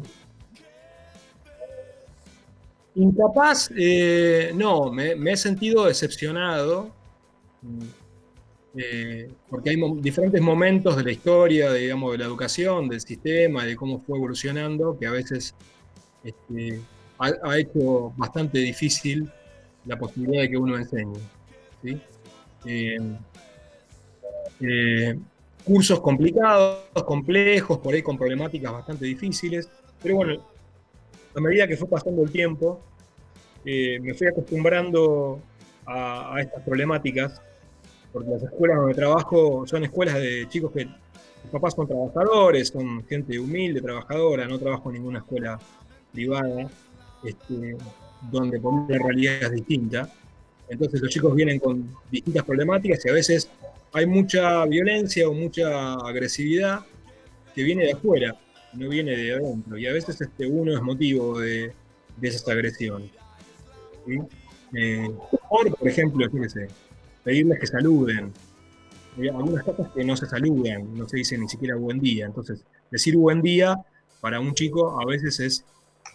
[2.96, 6.92] incapaz, eh, no, me, he sentido decepcionado,
[8.76, 13.76] eh, porque hay diferentes momentos de la historia, digamos, de la educación, del sistema, de
[13.76, 15.56] cómo fue evolucionando, que a veces
[16.24, 16.82] este,
[17.18, 19.30] ha hecho bastante difícil
[19.86, 21.20] la posibilidad de que uno enseñe.
[22.66, 22.98] Eh,
[24.60, 25.20] eh,
[25.64, 29.70] cursos complicados, complejos, por ahí con problemáticas bastante difíciles,
[30.02, 30.44] pero bueno,
[31.36, 32.82] a medida que fue pasando el tiempo,
[33.66, 35.40] eh, me fui acostumbrando
[35.86, 37.42] a, estas problemáticas,
[38.12, 40.88] porque las escuelas donde trabajo son escuelas de chicos que
[41.52, 45.60] papás son trabajadores, son gente humilde, trabajadora, no trabajo en ninguna escuela
[46.12, 46.70] privada.
[47.24, 47.76] Este,
[48.30, 50.10] donde la realidad es distinta.
[50.70, 53.50] Entonces los chicos vienen con distintas problemáticas y a veces
[53.94, 56.82] hay mucha violencia o mucha agresividad
[57.54, 58.36] que viene de afuera,
[58.74, 59.78] no viene de adentro.
[59.78, 61.74] Y a veces este, uno es motivo de,
[62.18, 63.12] de esas agresiones.
[64.74, 65.12] Eh,
[65.50, 66.68] por, ejemplo, fíjese,
[67.24, 68.32] pedirles que saluden.
[69.18, 72.26] Hay algunas cosas que no se saludan, no se dice ni siquiera buen día.
[72.26, 73.76] Entonces, decir buen día
[74.22, 75.66] para un chico a veces es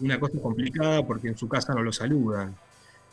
[0.00, 2.56] una cosa complicada porque en su casa no lo saludan.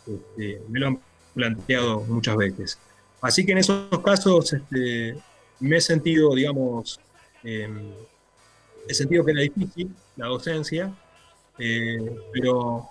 [0.08, 0.99] Este, me lo han
[1.34, 2.79] planteado muchas veces.
[3.21, 5.15] Así que en esos casos este,
[5.60, 6.99] me he sentido, digamos,
[7.43, 7.91] em,
[8.88, 10.93] he sentido que era difícil la docencia,
[11.58, 12.89] eh, pero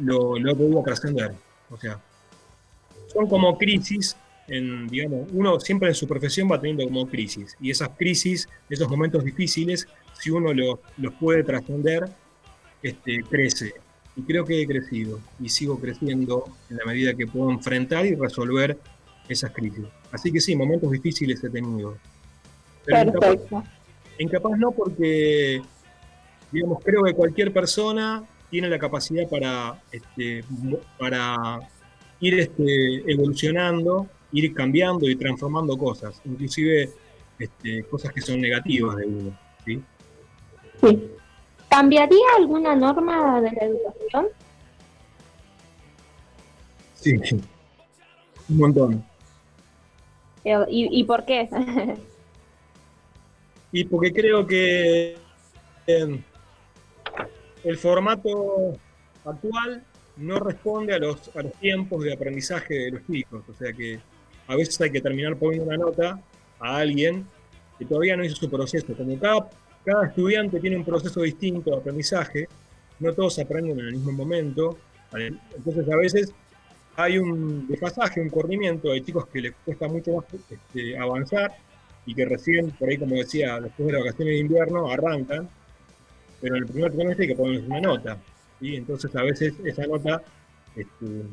[0.00, 1.32] lo, lo he podido trascender.
[1.70, 2.00] O sea,
[3.12, 7.70] son como crisis, en, digamos, uno siempre en su profesión va teniendo como crisis, y
[7.70, 9.86] esas crisis, esos momentos difíciles,
[10.18, 12.08] si uno los puede trascender,
[12.82, 13.74] este, crece.
[14.16, 18.16] Y creo que he crecido y sigo creciendo en la medida que puedo enfrentar y
[18.16, 18.76] resolver
[19.28, 19.84] esas crisis.
[20.10, 21.96] Así que sí, momentos difíciles he tenido.
[22.84, 23.64] Pero Perfecto.
[24.18, 25.62] Incapaz, no porque,
[26.50, 30.44] digamos, creo que cualquier persona tiene la capacidad para, este,
[30.98, 31.58] para
[32.20, 36.90] ir este, evolucionando, ir cambiando y transformando cosas, inclusive
[37.38, 39.38] este, cosas que son negativas de uno.
[39.64, 39.82] ¿sí?
[40.82, 41.10] sí.
[41.68, 44.26] ¿Cambiaría alguna norma de la educación?
[46.94, 47.12] Sí,
[48.48, 49.04] un montón.
[50.68, 51.48] ¿Y, por qué?
[53.72, 55.16] y porque creo que
[55.86, 56.22] em,
[57.64, 58.78] el formato
[59.24, 59.84] actual
[60.16, 63.44] no responde a los, a los tiempos de aprendizaje de los chicos.
[63.48, 64.00] O sea que
[64.46, 66.20] a veces hay que terminar poniendo una nota
[66.58, 67.26] a alguien
[67.78, 68.94] que todavía no hizo su proceso.
[68.96, 69.48] Como cada
[69.88, 72.46] cada estudiante tiene un proceso distinto de aprendizaje,
[73.00, 74.76] no todos aprenden en el mismo momento,
[75.14, 76.34] entonces a veces
[76.96, 81.56] hay un desfasaje, un corrimiento de chicos que les cuesta mucho más este, avanzar
[82.08, 85.46] y que recién, por ahí como decía, después de las vacaciones de invierno, arrancan,
[86.40, 88.16] pero en el primer trimestre hay que ponerles una nota.
[88.62, 90.22] y Entonces a veces esa nota
[90.74, 91.24] este,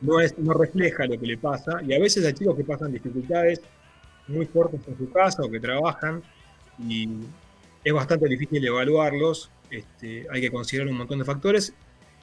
[0.00, 2.90] no, es, no refleja lo que le pasa y a veces hay chicos que pasan
[2.90, 3.60] dificultades
[4.26, 6.20] muy fuertes en su casa o que trabajan
[6.80, 7.08] y
[7.84, 11.72] es bastante difícil evaluarlos, este, hay que considerar un montón de factores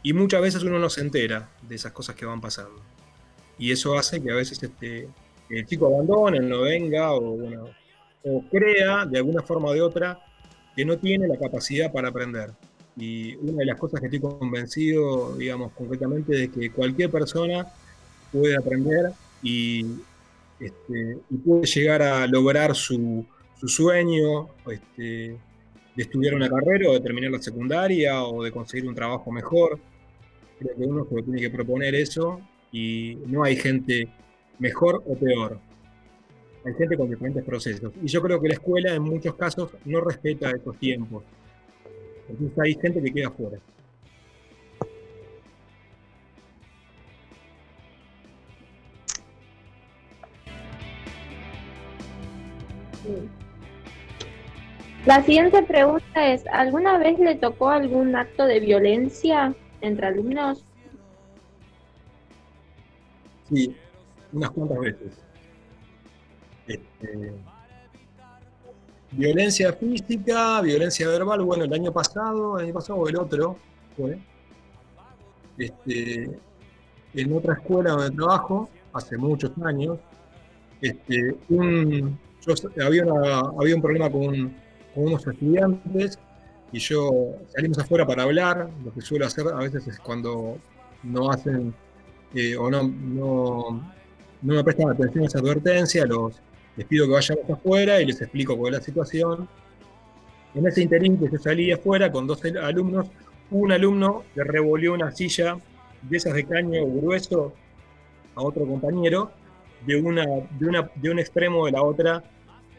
[0.01, 2.81] y muchas veces uno no se entera de esas cosas que van pasando.
[3.57, 5.07] Y eso hace que a veces este,
[5.49, 7.37] el chico abandone, no venga o,
[8.23, 10.19] o crea de alguna forma o de otra
[10.75, 12.51] que no tiene la capacidad para aprender.
[12.95, 17.67] Y una de las cosas que estoy convencido, digamos, concretamente, es que cualquier persona
[18.31, 19.85] puede aprender y,
[20.59, 23.25] este, puede llegar a lograr su,
[23.65, 25.37] sueño este,
[25.95, 29.79] de estudiar una carrera o de terminar la secundaria o de conseguir un trabajo mejor.
[30.59, 32.41] Creo que uno tiene que proponer eso
[32.73, 34.09] y no hay gente
[34.59, 35.59] mejor o peor.
[36.65, 37.91] Hay gente con diferentes procesos.
[38.01, 41.23] Y yo creo que la escuela en muchos casos no respeta esos tiempos.
[42.29, 43.59] Entonces hay gente que queda fuera.
[55.05, 60.65] La siguiente pregunta es, ¿alguna vez le tocó algún acto de violencia entre alumnos?
[63.49, 63.75] Sí,
[64.33, 65.11] unas cuantas veces.
[66.67, 67.33] Este,
[69.11, 73.57] violencia física, violencia verbal, bueno, el año pasado, el año pasado o el otro
[73.95, 74.17] fue,
[75.57, 76.39] este,
[77.13, 79.99] en otra escuela donde trabajo, hace muchos años,
[80.81, 81.35] este,
[82.83, 83.03] había,
[83.59, 84.63] había un problema con,
[84.95, 86.19] unos estudiantes
[86.71, 90.59] y yo salimos afuera para hablar, lo que suelo hacer a veces es cuando
[91.01, 91.73] no hacen
[92.35, 93.81] eh, o no,
[94.43, 96.39] no me prestan atención a esa advertencia, los,
[96.75, 99.47] les pido que vayamos afuera y les explico cuál es la situación.
[100.53, 103.07] En ese interín que yo salí afuera con dos alumnos,
[103.51, 105.57] un alumno le revolvió una silla
[106.01, 107.53] de esas de caño grueso
[108.35, 109.31] a otro compañero
[109.85, 112.23] de, un extremo de la otra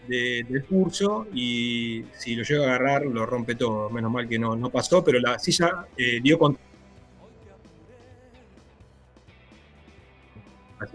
[0.07, 3.89] del curso y si lo llega a agarrar lo rompe todo.
[3.91, 6.39] Menos mal que no, pasó, pero la silla eh, dio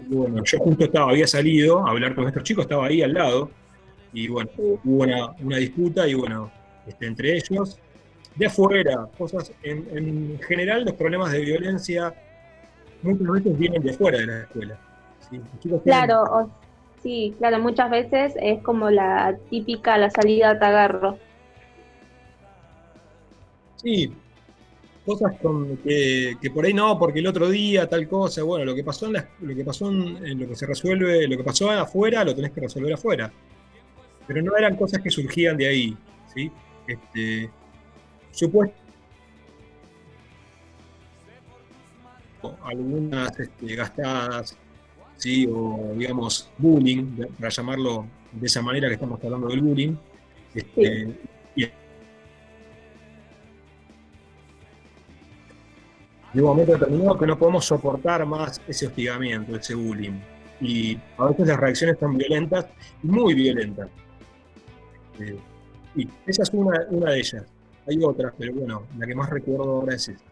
[0.08, 3.50] bueno, yo justo estaba, había salido a hablar con estos chicos, estaba ahí al lado,
[4.12, 6.50] y bueno, hubo una, disputa y bueno,
[6.86, 7.78] este, entre ellos,
[8.36, 12.14] de afuera, cosas, en, general los problemas de violencia
[13.02, 14.78] muchas veces vienen de afuera de la escuela.
[15.84, 16.50] claro,
[17.02, 21.18] sí, claro, muchas veces es como la típica, la salida a tagarro.
[23.76, 24.12] Sí,
[25.04, 28.84] cosas con, que, por ahí no, porque el otro día tal cosa, bueno, lo que
[28.84, 32.34] pasó en lo que pasó en, lo que se resuelve, lo que pasó afuera, lo
[32.34, 33.32] tenés que resolver afuera.
[34.26, 35.96] Pero no eran cosas que surgían de ahí,
[36.32, 36.50] ¿sí?
[36.86, 37.50] Este,
[38.30, 38.80] supuesto
[42.64, 44.56] algunas este, gastadas,
[45.16, 45.46] ¿sí?
[45.50, 49.94] o digamos bullying, para llamarlo de esa manera que estamos hablando del bullying,
[50.54, 51.08] este,
[56.32, 60.20] de un momento determinado que no podemos soportar más ese hostigamiento, ese bullying.
[60.60, 62.66] Y a veces las reacciones son violentas,
[63.02, 63.88] muy violentas.
[65.18, 65.38] Eh,
[65.96, 67.44] y esa es una, una, de ellas.
[67.88, 70.24] Hay otras, pero bueno, la que más recuerdo ahora es esa.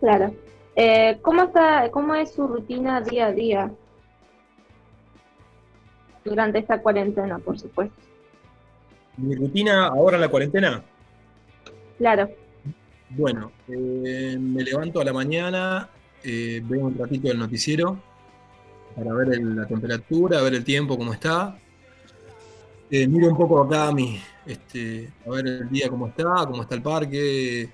[0.00, 0.34] Claro.
[0.74, 3.70] Eh, ¿cómo, está, ¿Cómo es su rutina día a día?
[6.24, 7.94] Durante esta cuarentena, por supuesto.
[9.16, 10.82] ¿Mi rutina ahora en la cuarentena?
[11.98, 12.28] Claro.
[13.10, 15.88] Bueno, eh, me levanto a la mañana,
[16.24, 18.00] eh, veo un ratito del noticiero
[18.96, 21.56] para ver la temperatura, ver el tiempo, cómo está.
[22.90, 26.62] Eh, miro un poco acá a, mi, este, a ver el día cómo está, cómo
[26.62, 27.70] está el parque.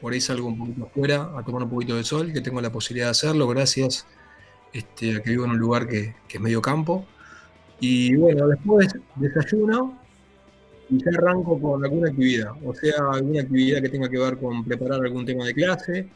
[0.00, 2.70] Por ahí salgo un poquito afuera a tomar un poquito de sol, que tengo la
[2.70, 4.06] posibilidad de hacerlo gracias
[4.72, 7.06] este, a que vivo en un lugar que, que es medio campo.
[7.80, 9.98] Y bueno, después desayuno,
[10.90, 14.64] y ya arranco con alguna actividad, o sea, alguna actividad que tenga que ver con
[14.64, 16.08] preparar algún tema de clase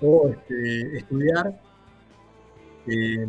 [0.00, 1.60] o este, estudiar
[2.86, 3.26] eh,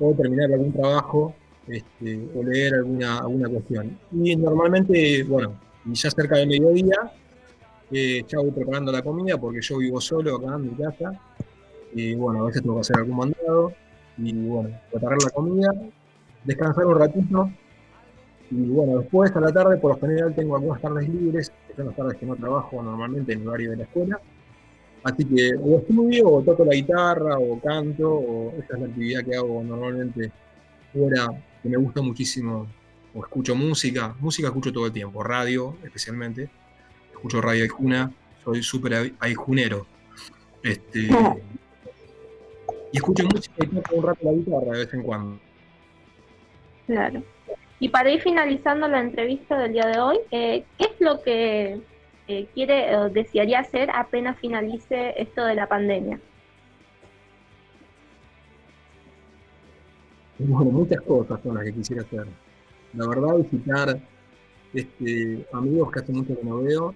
[0.00, 1.34] o terminar algún trabajo
[1.66, 3.98] este, o leer alguna, alguna cuestión.
[4.12, 7.12] Y normalmente, bueno, ya cerca del mediodía,
[7.90, 11.12] eh, ya voy preparando la comida porque yo vivo solo acá en mi casa
[11.92, 13.72] y bueno, a veces tengo que hacer algún mandado
[14.16, 15.70] y bueno, preparar la comida,
[16.44, 17.50] descansar un ratito
[18.50, 21.86] y bueno, después a la tarde, por lo general, tengo algunas tardes libres, que son
[21.86, 24.20] las tardes que no trabajo normalmente en el horario de la escuela.
[25.04, 29.24] Así que o estudio, o toco la guitarra, o canto, o esta es la actividad
[29.24, 30.32] que hago normalmente
[30.92, 31.28] fuera,
[31.62, 32.66] que me gusta muchísimo,
[33.14, 36.48] o escucho música, música escucho todo el tiempo, radio especialmente,
[37.12, 38.10] escucho radio Aijuna,
[38.42, 39.86] soy súper aijunero.
[40.62, 41.08] Este,
[42.92, 45.38] y escucho música y toco un rato la guitarra de vez en cuando.
[46.86, 47.22] Claro.
[47.80, 51.80] Y para ir finalizando la entrevista del día de hoy, eh, ¿qué es lo que
[52.26, 56.18] eh, quiere o desearía hacer apenas finalice esto de la pandemia?
[60.40, 62.26] Bueno, muchas cosas son las que quisiera hacer.
[62.94, 64.00] La verdad, visitar
[64.74, 66.94] este, amigos que hace mucho que no veo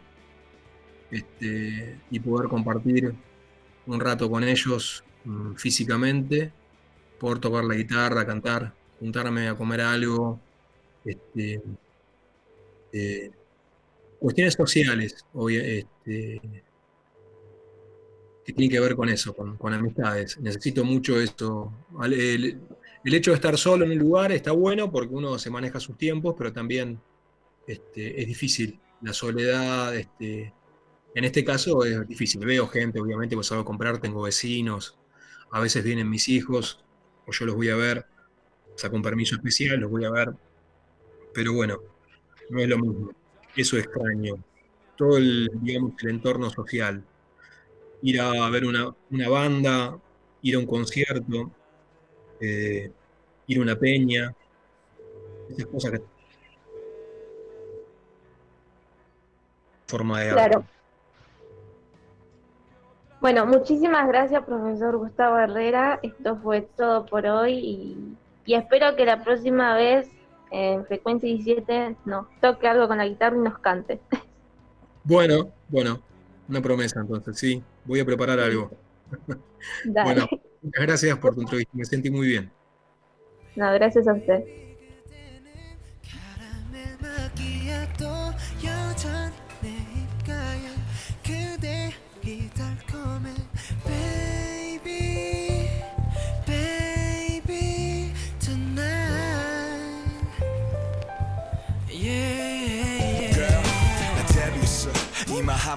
[1.11, 3.15] este, y poder compartir
[3.87, 6.53] un rato con ellos mm, físicamente,
[7.19, 10.41] poder tocar la guitarra, cantar, juntarme a comer algo,
[11.05, 11.63] este,
[12.93, 13.31] eh,
[14.19, 16.41] cuestiones sociales, este,
[18.45, 20.39] que tienen que ver con eso, con, amistades.
[20.41, 21.73] Necesito mucho esto.
[22.05, 22.61] El,
[23.05, 26.35] hecho de estar solo en un lugar está bueno porque uno se maneja sus tiempos,
[26.39, 27.01] pero también
[27.67, 28.79] este, es difícil.
[29.01, 32.45] La soledad, en este caso es difícil.
[32.45, 34.97] Veo gente, obviamente, pues salgo comprar, tengo vecinos,
[35.51, 36.85] a veces vienen mis hijos,
[37.27, 38.07] o yo los voy a ver,
[38.77, 40.33] saco un permiso especial, los voy a ver,
[41.35, 41.79] pero bueno,
[42.51, 43.11] no es lo mismo.
[43.57, 44.37] Eso es extraño.
[44.97, 47.03] Todo el, digamos, el entorno social.
[48.03, 48.95] Ir a ver una,
[49.29, 49.99] banda,
[50.43, 51.51] ir a un concierto,
[52.41, 52.91] eh,
[53.47, 54.35] ir a una peña,
[55.49, 56.03] esas cosas que...
[59.87, 60.65] Forma de claro.
[63.21, 66.01] Bueno, muchísimas gracias, profesor Gustavo Herrera.
[66.03, 70.09] Esto fue todo por hoy y espero que la próxima vez
[70.53, 74.01] en frecuencia 17 nos toque algo con la guitarra y nos cante.
[75.05, 76.01] Bueno, bueno,
[76.49, 78.71] una promesa entonces, sí, voy a preparar algo.
[79.85, 80.29] Bueno,
[80.61, 82.51] muchas gracias por tu entrevista, me sentí muy bien.
[83.57, 84.45] No, gracias a usted.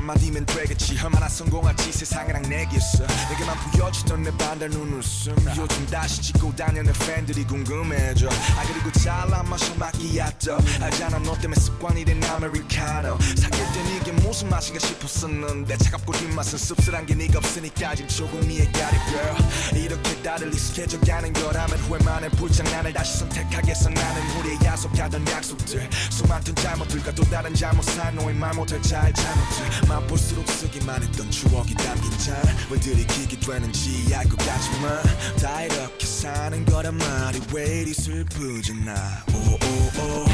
[0.05, 0.97] 한마디면 되겠지.
[1.03, 3.05] 얼마나 성공할지 세상이랑 내겠어.
[3.29, 5.35] 내게만 보여주던 내 반달 눈웃음.
[5.57, 8.29] 요즘 다시 찍고 다니는 팬들이 궁금해져.
[8.29, 13.17] 아 그리고 잘난 마셔 마키아토 알잖아 너 때문에 습관이 된 아메리카노.
[13.35, 18.97] 사귈 땐 이게 무슨 맛인가 싶었었는데 차갑고 뒷맛은 씁쓸한 게 네가 없으니까 지금 조금 이해가리
[19.09, 19.35] girl.
[19.73, 23.89] 이렇게 다들 익숙해져 가는 거라면 후회만의 불장 난을 다시 선택하겠어.
[23.89, 25.89] 나는 우리의 야속하던 약속들.
[26.11, 31.73] 수많던 잘못들과 또 다른 잘못 살 너의 말 못할 잘 잘못들 맛볼수록 쓰기만 했던 추억이
[31.75, 35.01] 담긴 잔왜 들이키게 되는지 알 것 같지만
[35.41, 39.23] 다 이렇게 사는 거란 말이 왜 이리 슬프지 나.
[39.33, 40.25] 오오오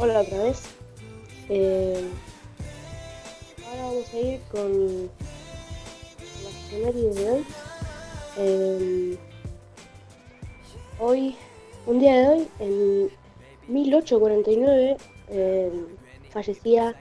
[0.00, 0.62] Hola otra vez.
[1.48, 2.08] Eh,
[3.66, 5.10] ahora vamos a ir con
[6.44, 7.44] la escenario de hoy.
[8.36, 9.18] Eh,
[11.00, 11.36] hoy,
[11.86, 13.10] un día de hoy, en
[13.66, 14.96] 1849,
[15.30, 15.72] eh,
[16.30, 16.94] fallecía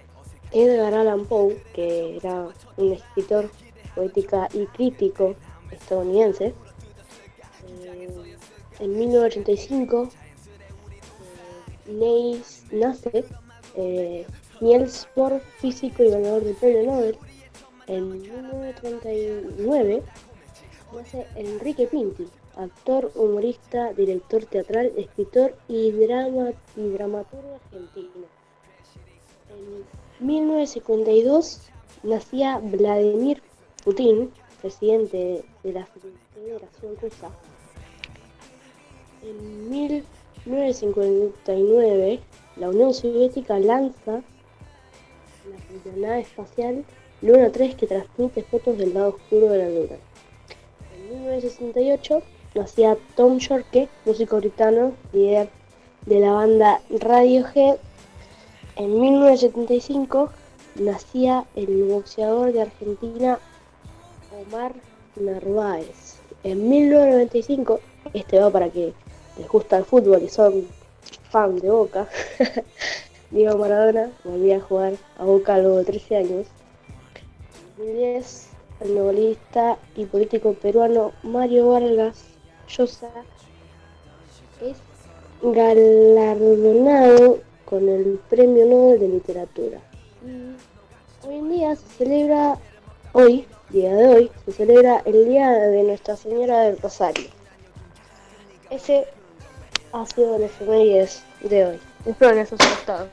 [0.52, 3.52] Edgar Allan Poe, que era un escritor,
[3.93, 5.36] poética y crítico
[5.70, 6.56] estadounidense.
[8.80, 10.10] en 1985
[11.86, 13.26] Niels nace
[13.76, 14.26] eh,
[14.61, 15.07] Niels
[15.59, 17.18] físico y ganador del premio Nobel.
[17.88, 20.03] En 1939
[20.93, 28.28] nace Enrique Pinti, actor, humorista, director teatral, escritor y, y dramaturgo argentino.
[30.20, 31.61] En 1952
[32.03, 33.41] nacía Vladimir
[33.84, 35.88] Putin, presidente de la
[36.34, 37.30] Federación Rusa.
[39.24, 42.20] En 1959,
[42.60, 44.22] la Unión Soviética lanza
[45.86, 46.84] la nave espacial
[47.22, 49.97] Luna 3 que transmite fotos del lado oscuro de la Luna.
[50.95, 52.22] En 1968
[52.55, 55.49] nacía Tom Yorke, músico británico, líder
[56.05, 57.78] de la banda Radiohead.
[58.76, 60.30] En 1975
[60.76, 63.39] nacía el boxeador de Argentina
[64.47, 64.74] Omar
[65.16, 66.20] Narváez.
[66.43, 67.80] En 1995,
[68.14, 68.93] este va para que
[69.38, 70.68] les gusta el fútbol y son
[71.30, 72.07] fan de Boca,
[73.32, 76.47] Diego Maradona volvía a jugar a Boca luego de 13 años.
[77.78, 78.49] En 2010,
[78.82, 82.23] el novelista y político peruano Mario Vargas
[82.67, 83.09] Llosa
[84.61, 84.78] es
[85.41, 89.80] galardonado con el Premio Nobel de Literatura.
[91.28, 92.57] Hoy en día se celebra,
[93.11, 97.28] hoy, día de hoy, se celebra el Día de Nuestra Señora del Rosario.
[98.69, 99.05] Ese
[99.93, 101.79] ha sido el efemérides de hoy.
[102.05, 103.07] Espero que les haya gustado.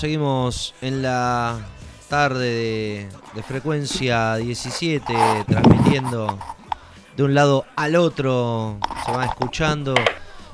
[0.00, 1.58] Seguimos en la
[2.08, 5.04] tarde de, frecuencia 17,
[5.46, 6.38] transmitiendo
[7.14, 9.94] de un lado al otro, se van escuchando.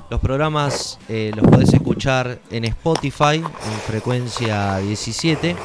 [0.09, 5.55] Los programas eh, los podés escuchar en Spotify, en frecuencia 17.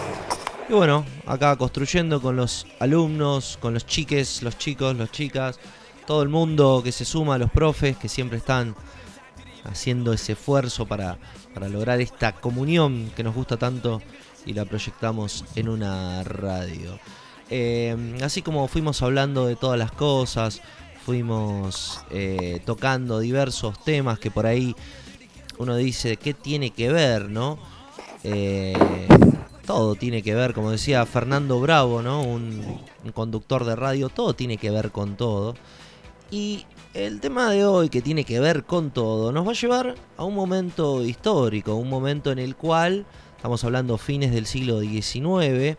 [0.69, 5.59] Y bueno, acá construyendo con los alumnos, con los chiques, los chicos, las chicas,
[6.07, 8.77] todo el mundo que se suma, los profes que siempre están
[9.65, 11.19] haciendo ese esfuerzo para,
[11.55, 14.03] para lograr esta comunión que nos gusta tanto
[14.47, 16.99] y la proyectamos en una radio.
[17.51, 20.61] Eh, así como fuimos hablando de todas las cosas,
[21.05, 24.75] fuimos eh, tocando diversos temas que por ahí
[25.59, 27.59] uno dice, ¿qué tiene que ver, no?
[28.25, 28.75] Eh,
[29.67, 32.23] todo tiene que ver, como decía Fernando Bravo, ¿no?
[32.23, 35.55] Un, un conductor de radio, todo tiene que ver con todo.
[36.33, 36.65] Y
[36.95, 40.25] el tema de hoy, que tiene que ver con todo, nos va a llevar a
[40.25, 43.05] un momento histórico, un momento en el cual,
[43.37, 45.77] estamos hablando fines del siglo XIX,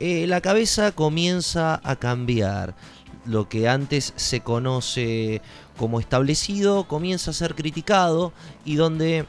[0.00, 2.76] eh, la cabeza comienza a cambiar.
[3.24, 5.40] Lo que antes se conoce
[5.78, 8.34] como establecido comienza a ser criticado
[8.66, 9.24] y donde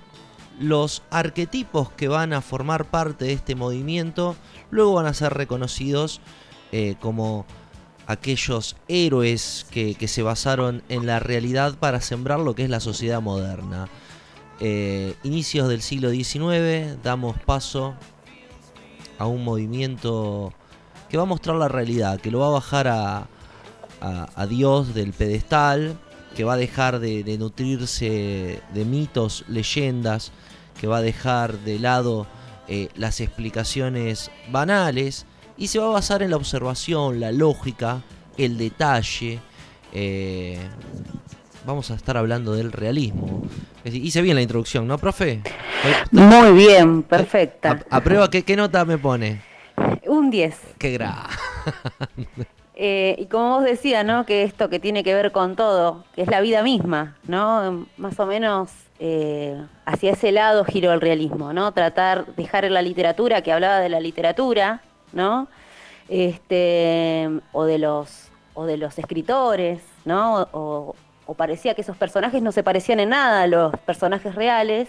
[0.59, 4.35] los arquetipos que van a formar parte de este movimiento
[4.69, 6.19] luego van a ser reconocidos
[6.73, 7.45] eh, como
[8.07, 13.21] aquellos héroes que, se basaron en la realidad para sembrar lo que es la sociedad
[13.21, 13.87] moderna.
[14.59, 17.95] Eh, inicios del siglo XIX damos paso
[19.17, 20.53] a un movimiento
[21.09, 23.27] que va a mostrar la realidad, que lo va a bajar a,
[24.01, 25.97] a- Dios del pedestal,
[26.35, 30.31] que va a dejar de, de nutrirse de mitos, leyendas,
[30.79, 32.27] que va a dejar de lado
[32.67, 35.25] eh, las explicaciones banales
[35.57, 38.01] y se va a basar en la observación, la lógica,
[38.37, 39.39] el detalle.
[39.93, 40.59] eh,
[41.65, 43.41] vamos a estar hablando del realismo.
[43.85, 45.41] Hice bien la introducción, ¿no, profe?
[46.11, 47.83] Muy bien, perfecta.
[47.89, 49.41] A, a prueba, ¿qué, qué nota me pone?
[50.05, 50.57] Un 10.
[50.77, 51.27] Qué gra.
[52.77, 54.25] Eh, y como vos decías, ¿no?
[54.25, 57.87] Que esto que tiene que ver con todo, que es la vida misma, ¿no?
[57.95, 61.71] Más o menos eh, hacia ese lado giró el realismo, ¿no?
[61.71, 64.81] Tratar, dejar la literatura que hablaba de la literatura,
[65.15, 65.47] ¿no?
[66.07, 70.47] Este, o de los, o de los escritores, ¿no?
[70.51, 70.95] O,
[71.35, 74.87] parecía que esos personajes no se parecían en nada a los personajes reales.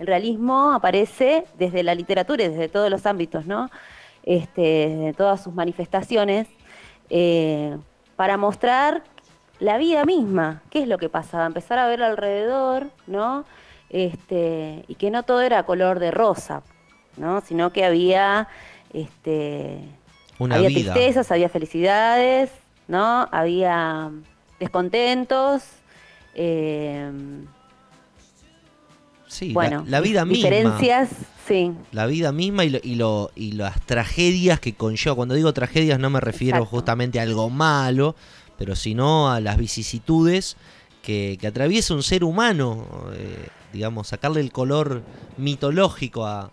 [0.00, 3.70] El realismo aparece desde la literatura y desde todos los ámbitos, ¿no?
[4.24, 6.48] Este, desde todas sus manifestaciones
[7.08, 7.78] eh,
[8.16, 9.04] para mostrar
[9.60, 13.44] la vida misma, qué es lo que pasaba, empezar a ver alrededor, ¿no?
[13.88, 16.62] Este, y que no todo era color de rosa,
[17.16, 17.40] ¿no?
[17.40, 18.48] Sino que había,
[18.92, 19.78] este,
[20.38, 20.92] Una había vida.
[20.94, 22.50] tristezas, había felicidades,
[22.88, 23.28] ¿no?
[23.32, 24.10] Había
[24.60, 25.62] descontentos,
[26.34, 27.10] eh,
[29.28, 30.48] Sí, la- bueno, la, vida misma.
[30.48, 31.08] diferencias,
[31.46, 31.72] sí.
[31.92, 35.16] La vida misma y, lo- y, lo- y las tragedias que conlleva.
[35.16, 36.70] Cuando digo tragedias no me refiero Exacto.
[36.76, 38.14] justamente a algo malo,
[38.56, 40.56] pero sino a las vicisitudes
[41.02, 42.86] que, que atraviesa un ser humano.
[43.14, 45.02] eh, digamos, sacarle el color
[45.36, 46.50] mitológico a,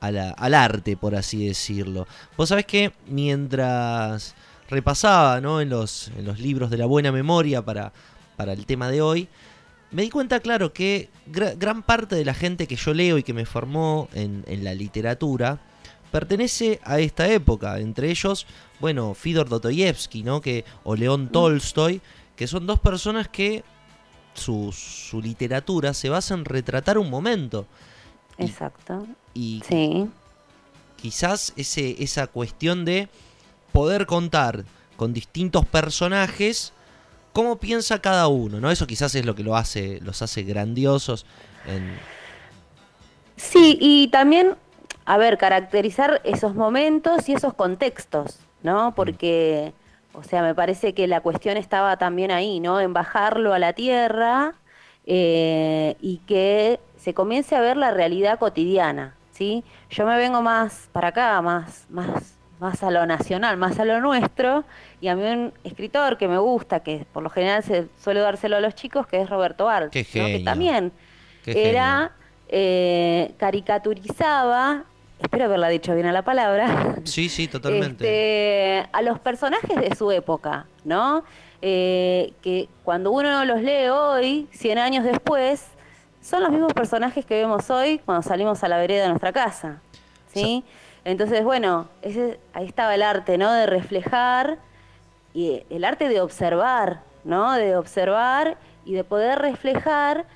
[0.00, 2.06] a la- al arte, por así decirlo.
[2.36, 4.34] Vos sabés que mientras
[4.68, 5.60] repasaba ¿no?
[5.60, 7.92] en, los, en los libros de la buena memoria para,
[8.36, 9.28] para el tema de hoy,
[9.90, 13.22] me di cuenta, claro, que gra- gran parte de la gente que yo leo y
[13.24, 15.58] que me formó en, en la literatura
[16.12, 17.78] pertenece a esta época.
[17.80, 18.46] Entre ellos,
[18.78, 20.40] bueno, Fidor Dostoyevsky, ¿no?
[20.40, 22.00] Que, o León Tolstoy,
[22.36, 23.64] que son dos personas que
[24.34, 27.66] su, su literatura se basa en retratar un momento.
[28.38, 29.06] Exacto.
[29.34, 30.08] Y Sí.
[30.96, 33.08] quizás ese, esa cuestión de
[33.72, 34.64] poder contar
[34.96, 36.72] con distintos personajes
[37.32, 38.70] cómo piensa cada uno, ¿no?
[38.70, 41.24] Eso quizás es lo que lo hace, los hace grandiosos.
[41.66, 41.96] En,
[43.36, 44.56] Sí, y también,
[45.06, 48.94] a ver, caracterizar esos momentos y esos contextos, ¿no?
[48.94, 49.72] Porque,
[50.12, 52.80] o sea, me parece que la cuestión estaba también ahí, ¿no?
[52.80, 54.54] En bajarlo a la tierra
[55.06, 59.64] eh, y que se comience a ver la realidad cotidiana, ¿sí?
[59.88, 63.98] Yo me vengo más para acá, más, más, más a lo nacional, más a lo
[64.02, 64.64] nuestro,
[65.00, 68.56] y a mí un escritor que me gusta, que por lo general se suele dárselo
[68.58, 69.90] a los chicos, que es Roberto Art, ¿no?
[70.26, 70.92] que también
[71.42, 72.12] Qué era
[72.48, 74.84] eh, caricaturizaba,
[75.18, 78.04] espero haberla dicho bien a la palabra, Sí, sí, totalmente.
[78.04, 81.24] este, a los personajes de su época, ¿no?
[81.62, 85.64] Eh, que cuando uno los lee hoy, 100 años después,
[86.20, 89.80] son los mismos personajes que vemos hoy cuando salimos a la vereda de nuestra casa,
[90.32, 90.64] ¿sí?
[91.04, 93.52] Entonces, bueno, ese, ahí estaba el arte, ¿no?
[93.52, 94.58] De reflejar
[95.32, 97.52] y el arte de observar, ¿no?
[97.54, 100.26] De observar y de poder reflejar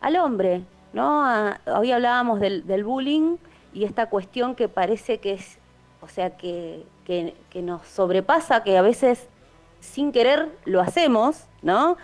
[0.00, 1.24] al hombre, ¿no?
[1.26, 3.36] A- hoy hablábamos del, del bullying
[3.74, 5.58] y esta cuestión que parece que es,
[6.00, 9.28] o sea, que, que, que nos sobrepasa, que a veces
[9.80, 11.98] sin querer lo hacemos, ¿no?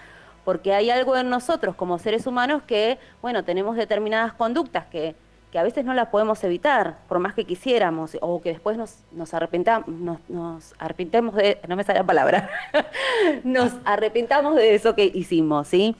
[0.51, 5.15] Porque hay algo en nosotros como seres humanos que, bueno, tenemos determinadas conductas que,
[5.53, 8.97] que a veces no las podemos evitar, por más que quisiéramos, o que después nos,
[9.13, 12.51] nos, arrepentamos, nos, nos arrepentemos de, no me sale la palabra,
[13.45, 15.95] nos arrepentamos de eso que hicimos, ¿sí?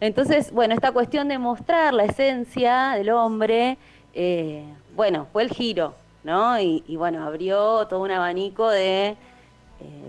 [0.00, 3.78] Entonces, bueno, esta cuestión de mostrar la esencia del hombre,
[4.14, 4.64] eh,
[4.96, 5.94] bueno, fue el giro,
[6.24, 6.58] ¿no?
[6.58, 9.16] Y, y bueno, abrió todo un abanico de, eh,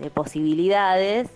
[0.00, 1.30] de posibilidades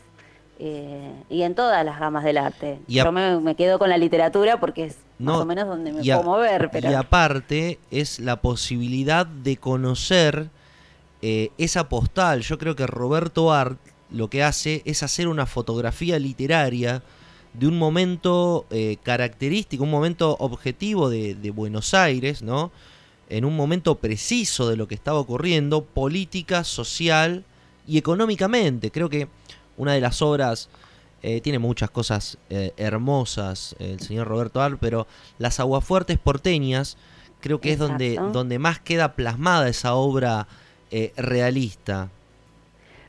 [0.60, 2.80] eh, y en todas las gamas del arte.
[2.88, 6.02] Y Yo me, me quedo con la literatura porque es más o menos donde me
[6.02, 10.50] puedo mover, pero Y aparte es la posibilidad de conocer
[11.22, 12.40] eh, esa postal.
[12.40, 13.78] Yo creo que Roberto Art
[14.10, 17.02] lo que hace es hacer una fotografía literaria
[17.52, 22.72] de un momento eh, característico, un momento objetivo de, de Buenos Aires, ¿no?
[23.28, 27.44] En un momento preciso de lo que estaba ocurriendo, política, social
[27.86, 28.90] y económicamente.
[28.90, 29.28] Creo que
[29.78, 30.68] una de las obras
[31.22, 35.06] eh, tiene muchas cosas eh, hermosas el señor Roberto Art, pero
[35.38, 36.96] las aguafuertes porteñas
[37.40, 40.46] creo que es donde, donde más queda plasmada esa obra
[40.90, 42.08] eh, realista.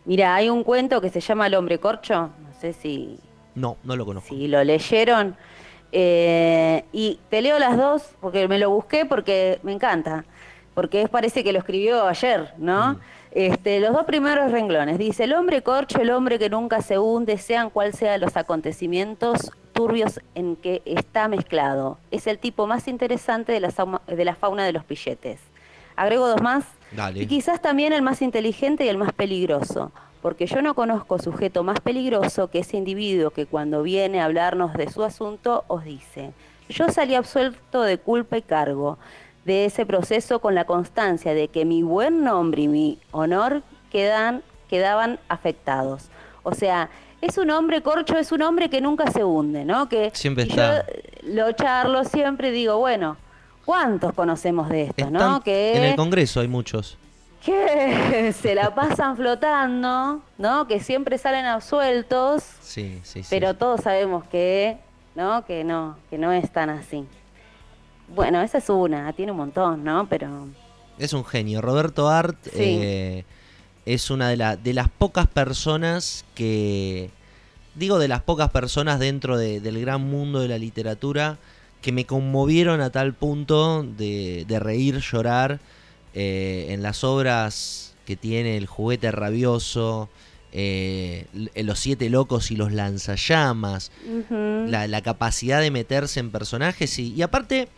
[0.06, 3.20] mira, hay un cuento que se llama El hombre corcho, no sé si,
[3.56, 4.30] No, no lo conozco.
[4.30, 5.36] si lo leyeron.
[5.92, 10.24] Eh, y te leo las dos porque me lo busqué porque me encanta.
[10.76, 13.00] Porque es- parece que lo escribió ayer, ¿no?
[13.32, 14.98] Este, los dos primeros renglones.
[14.98, 19.52] Dice, el hombre corcho, el hombre que nunca se hunde, sean cual sean los acontecimientos
[19.74, 22.00] turbios en que está mezclado.
[22.12, 25.40] Es el tipo más interesante de la, sauma- de la fauna de los pilletes.
[25.96, 26.66] Agrego dos más.
[26.92, 27.22] Dale.
[27.22, 31.64] Y quizás también el más inteligente y el más peligroso, porque yo no conozco sujeto
[31.64, 36.32] más peligroso que ese individuo que cuando viene a hablarnos de su asunto os dice,
[36.68, 38.98] yo salí absuelto de culpa y cargo
[39.46, 44.44] de ese proceso con la constancia de que mi buen nombre y mi honor quedan,
[44.70, 46.10] quedaban afectados.
[46.44, 46.90] O sea,
[47.22, 49.90] es un hombre corcho, es un hombre que nunca se hunde, ¿no?
[49.90, 50.86] Que Siempre está.
[50.86, 53.18] Yo lo charlo siempre y digo, bueno,
[53.66, 55.42] ¿cuántos conocemos de esto, Están- no?
[55.42, 56.98] Que En el Congreso hay muchos.
[57.44, 60.68] que se la pasan flotando, ¿no?
[60.68, 63.28] Que siempre salen absueltos, Sí, sí, sí.
[63.30, 64.78] pero todos sabemos que,
[65.16, 65.44] ¿no?
[65.46, 67.06] Que no, que no es tan así.
[68.14, 70.08] Bueno, esa es una, tiene un montón, ¿no?
[70.10, 70.48] Pero
[70.98, 71.62] Es un genio.
[71.62, 72.52] Roberto Art Sí.
[72.60, 73.24] eh,
[73.86, 77.10] es una de, la- de las pocas personas que.
[77.76, 81.38] Digo de las pocas personas dentro de- del gran mundo de la literatura
[81.82, 85.60] que me conmovieron a tal punto de, de reír, llorar
[86.14, 90.10] eh, en las obras que tiene El juguete rabioso,
[90.52, 93.92] eh, Los siete locos y los lanzallamas
[94.68, 97.70] la, la capacidad de meterse en personajes y, y aparte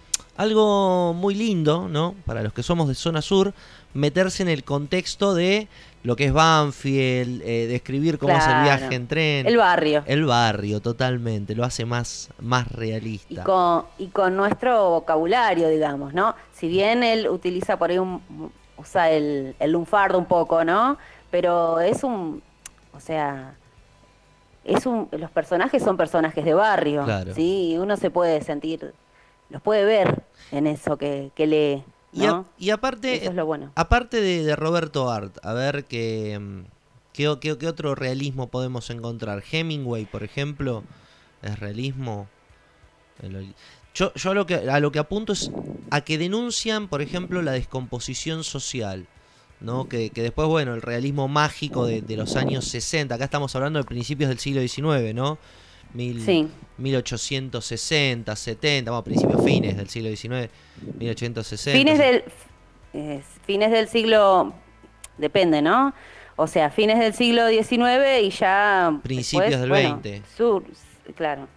[0.41, 2.15] algo muy lindo, ¿no?
[2.25, 3.53] Para los que somos de zona sur,
[3.93, 5.67] meterse en el contexto de
[6.03, 9.45] lo que es Banfield, eh, describir cómo es el viaje en tren.
[9.45, 10.03] el barrio.
[10.07, 13.43] El barrio, totalmente, lo hace más, más Y realista.
[13.43, 16.33] con, y con nuestro vocabulario, digamos, ¿no?
[16.53, 18.21] Si bien él utiliza por ahí un,
[18.77, 20.97] usa el, el lunfardo un poco, ¿no?
[21.29, 22.41] Pero es un,
[22.93, 23.53] o sea,
[24.65, 27.33] es un, los personajes son personajes de barrio, Claro.
[27.35, 27.73] ¿sí?
[27.73, 28.91] Y uno se puede sentir,
[29.51, 31.83] los puede ver en eso que, que lee,
[32.13, 32.45] Y, a- ¿no?
[32.57, 33.71] y aparte, Eso es lo bueno.
[33.75, 36.61] aparte de, de Roberto Art, a ver qué, mm,
[37.13, 39.43] qué, qué- qué otro realismo podemos encontrar.
[39.51, 40.83] Hemingway, por ejemplo,
[41.41, 42.27] es realismo.
[43.93, 45.51] Yo, yo a, lo que, a lo que apunto es
[45.89, 49.05] a que denuncian, por ejemplo, la descomposición social.
[49.59, 49.87] ¿no?
[49.87, 53.77] Que, que después, bueno, el realismo mágico de, de los años 60, acá estamos hablando
[53.77, 55.37] de principios del siglo XIX, ¿no?
[55.93, 56.47] Mil- Sí.
[56.77, 60.49] 1860, 70, bueno, principios, fines del siglo XIX,
[60.97, 61.77] 1860.
[61.77, 62.23] Fines del,
[62.93, 64.53] eh, fines del siglo,
[65.17, 65.93] depende, ¿no?
[66.37, 68.99] O sea, fines del siglo XIX y ya...
[69.03, 70.23] Principios después, del bueno, 20.
[70.35, 70.63] Sur,
[71.15, 71.47] claro.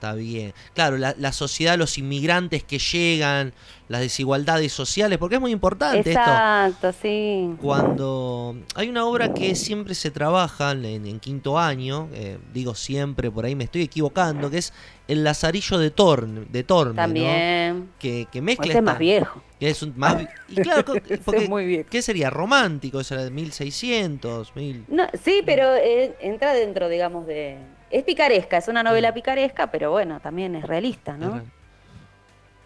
[0.00, 0.54] Está bien.
[0.72, 3.52] Claro, la, la sociedad, los inmigrantes que llegan,
[3.88, 6.10] las desigualdades sociales, porque es muy importante esto.
[6.12, 7.50] Exacto, sí.
[7.60, 13.30] Cuando hay una obra que siempre se trabaja en, en quinto año, eh, digo siempre,
[13.30, 14.72] por ahí me estoy equivocando, que es
[15.06, 17.02] El Lazarillo de Torme, de Torme ¿no?
[17.02, 17.90] También.
[17.98, 19.42] Que, que mezcla Ese es más viejo.
[19.58, 20.16] que es un más
[20.48, 20.94] y claro,
[21.34, 21.90] es muy viejo.
[21.90, 22.30] ¿qué sería?
[22.30, 24.84] Romántico, eso era de 1600, 1000.
[24.88, 27.58] No, sí, pero eh, entra dentro, digamos, de...
[27.90, 28.86] Es picaresca, es una Mm.
[28.86, 31.42] novela picaresca, pero bueno, también es realista, ¿no?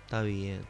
[0.04, 0.60] Está bien.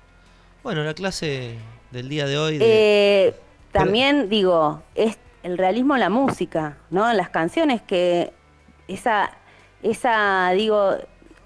[0.62, 1.56] Bueno, la clase
[1.90, 2.58] del día de hoy.
[2.58, 3.34] de- Eh,
[3.72, 7.10] también digo, es el realismo en la música, ¿no?
[7.10, 8.32] En las canciones que
[8.88, 9.30] esa,
[9.82, 10.94] esa, digo,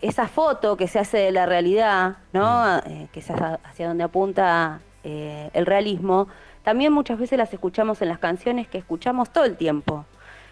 [0.01, 2.79] esa foto que se hace de la realidad, ¿no?
[2.79, 6.29] Eh, que es hacia, hacia donde apunta eh, el realismo,
[6.63, 10.05] también muchas veces las escuchamos en las canciones que escuchamos todo el tiempo.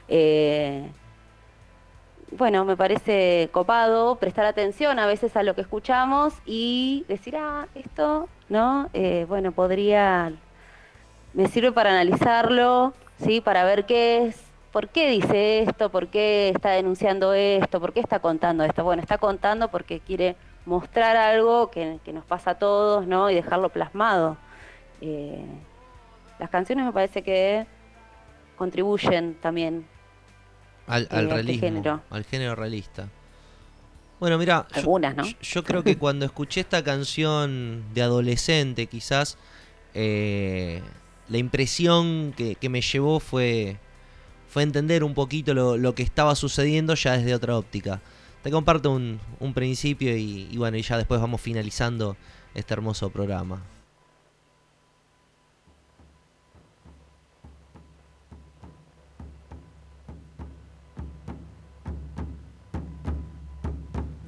[0.08, 0.88] Eh,
[2.36, 7.66] bueno, me parece copado prestar atención a veces a lo que escuchamos y decir, ah,
[7.74, 8.90] esto, ¿no?
[8.92, 10.32] Eh, bueno, podría,
[11.32, 13.40] me sirve para analizarlo, ¿sí?
[13.40, 18.00] Para ver qué es, por qué dice esto, por qué está denunciando esto, por qué
[18.00, 18.84] está contando esto.
[18.84, 23.30] Bueno, está contando porque quiere mostrar algo que, nos pasa a todos, ¿no?
[23.30, 24.36] Y dejarlo plasmado.
[25.00, 25.44] Eh,
[26.38, 27.66] las canciones me parece que
[28.56, 29.86] contribuyen también
[30.86, 32.02] al, al este realismo, género.
[32.10, 33.08] al género realista.
[34.18, 34.66] Bueno, mira,
[35.42, 39.36] yo creo que cuando escuché esta canción de adolescente, quizás
[39.94, 40.80] eh,
[41.28, 43.76] la impresión que, que me llevó fue,
[44.48, 48.00] fue entender un poquito lo, lo que estaba sucediendo ya desde otra óptica.
[48.42, 52.16] Te comparto un, un principio y, y bueno, y ya después vamos finalizando
[52.54, 53.60] este hermoso programa.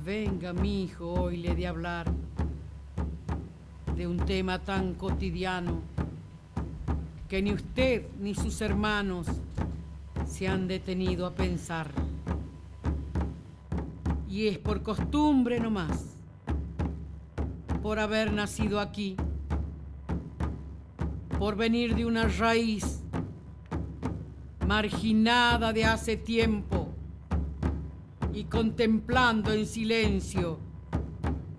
[0.09, 2.11] Venga, mi hijo, hoy le de hablar
[3.95, 5.83] de un tema tan cotidiano
[7.29, 9.27] que ni usted ni sus hermanos
[10.27, 11.91] se han detenido a pensar.
[14.31, 16.17] Y es por costumbre nomás,
[17.83, 19.15] por haber nacido aquí,
[21.39, 23.03] por venir de una raíz
[24.67, 26.89] marginada de hace tiempo
[28.39, 30.61] y contemplando en silencio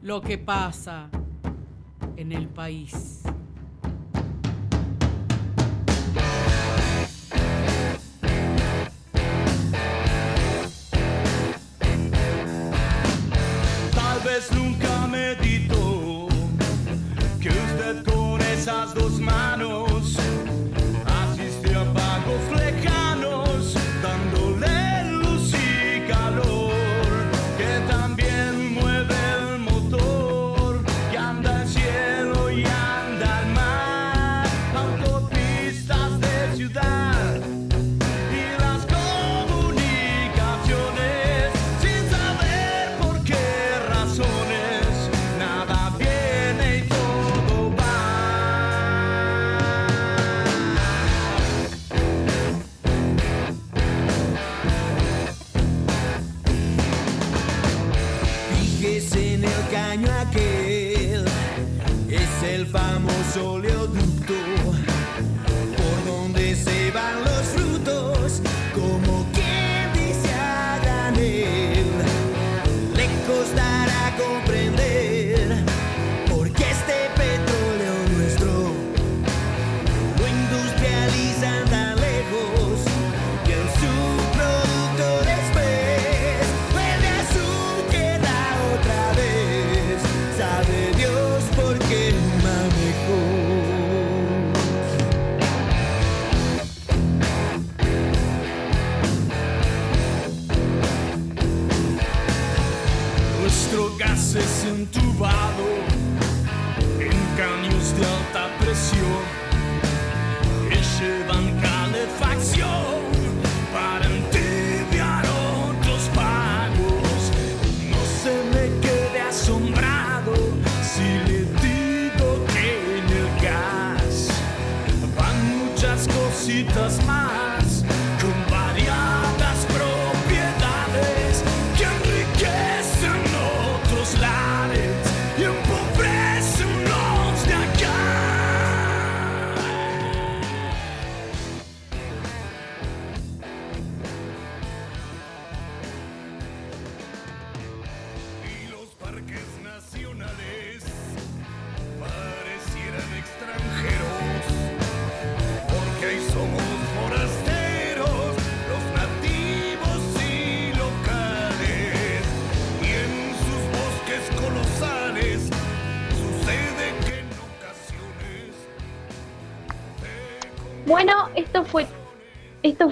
[0.02, 1.10] lo que pasa
[2.16, 3.22] en el país.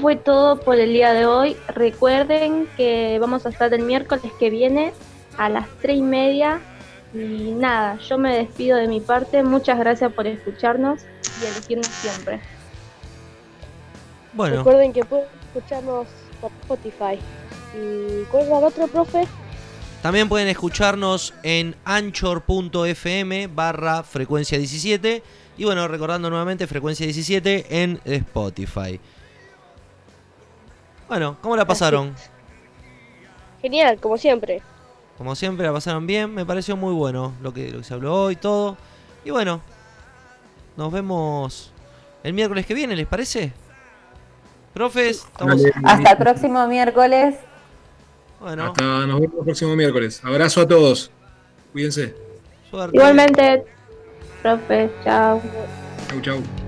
[0.07, 1.57] Fue todo por el día de hoy.
[1.67, 4.93] Recuerden que vamos a estar el miércoles que viene
[5.37, 6.61] a las tres y media.
[7.13, 9.43] Y nada, yo me despido de mi parte.
[9.43, 11.01] Muchas gracias por escucharnos
[11.41, 12.39] y elegirnos siempre.
[14.31, 16.07] Bueno, Recuerden que pueden escucharnos
[16.39, 17.19] por Spotify.
[17.75, 19.27] ¿Y cuál era el otro, profe?
[20.01, 25.21] también pueden escucharnos en anchor.fm barra frecuencia 17.
[25.57, 29.01] Y bueno, recordando nuevamente frecuencia 17 en Spotify.
[31.07, 32.13] Bueno, ¿cómo la pasaron?
[33.61, 34.61] Genial, como siempre.
[35.17, 36.33] Como siempre, la pasaron bien.
[36.33, 38.77] Me pareció muy bueno lo que, lo que se habló hoy, todo.
[39.25, 39.61] Y bueno,
[40.75, 41.71] nos vemos
[42.23, 43.51] el miércoles que viene, ¿les parece?
[44.73, 45.63] Profes, estamos...
[45.83, 47.35] Hasta el próximo miércoles.
[48.39, 50.21] Bueno, Hasta nos vemos el próximo miércoles.
[50.23, 51.09] Abrazo a todos.
[51.71, 52.15] Cuídense.
[52.69, 52.95] suerte.
[52.95, 53.65] Igualmente,
[54.43, 55.41] profe, chao.
[56.09, 56.66] Chau, chau.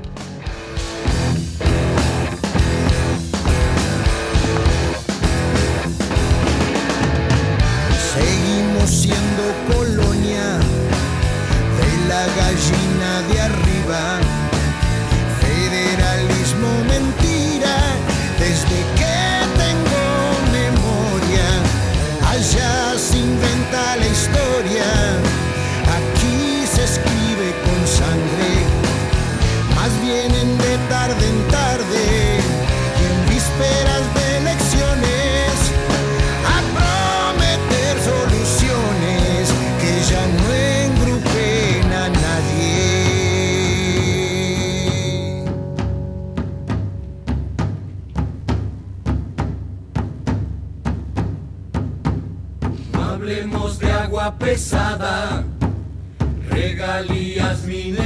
[57.00, 57.99] Alias me.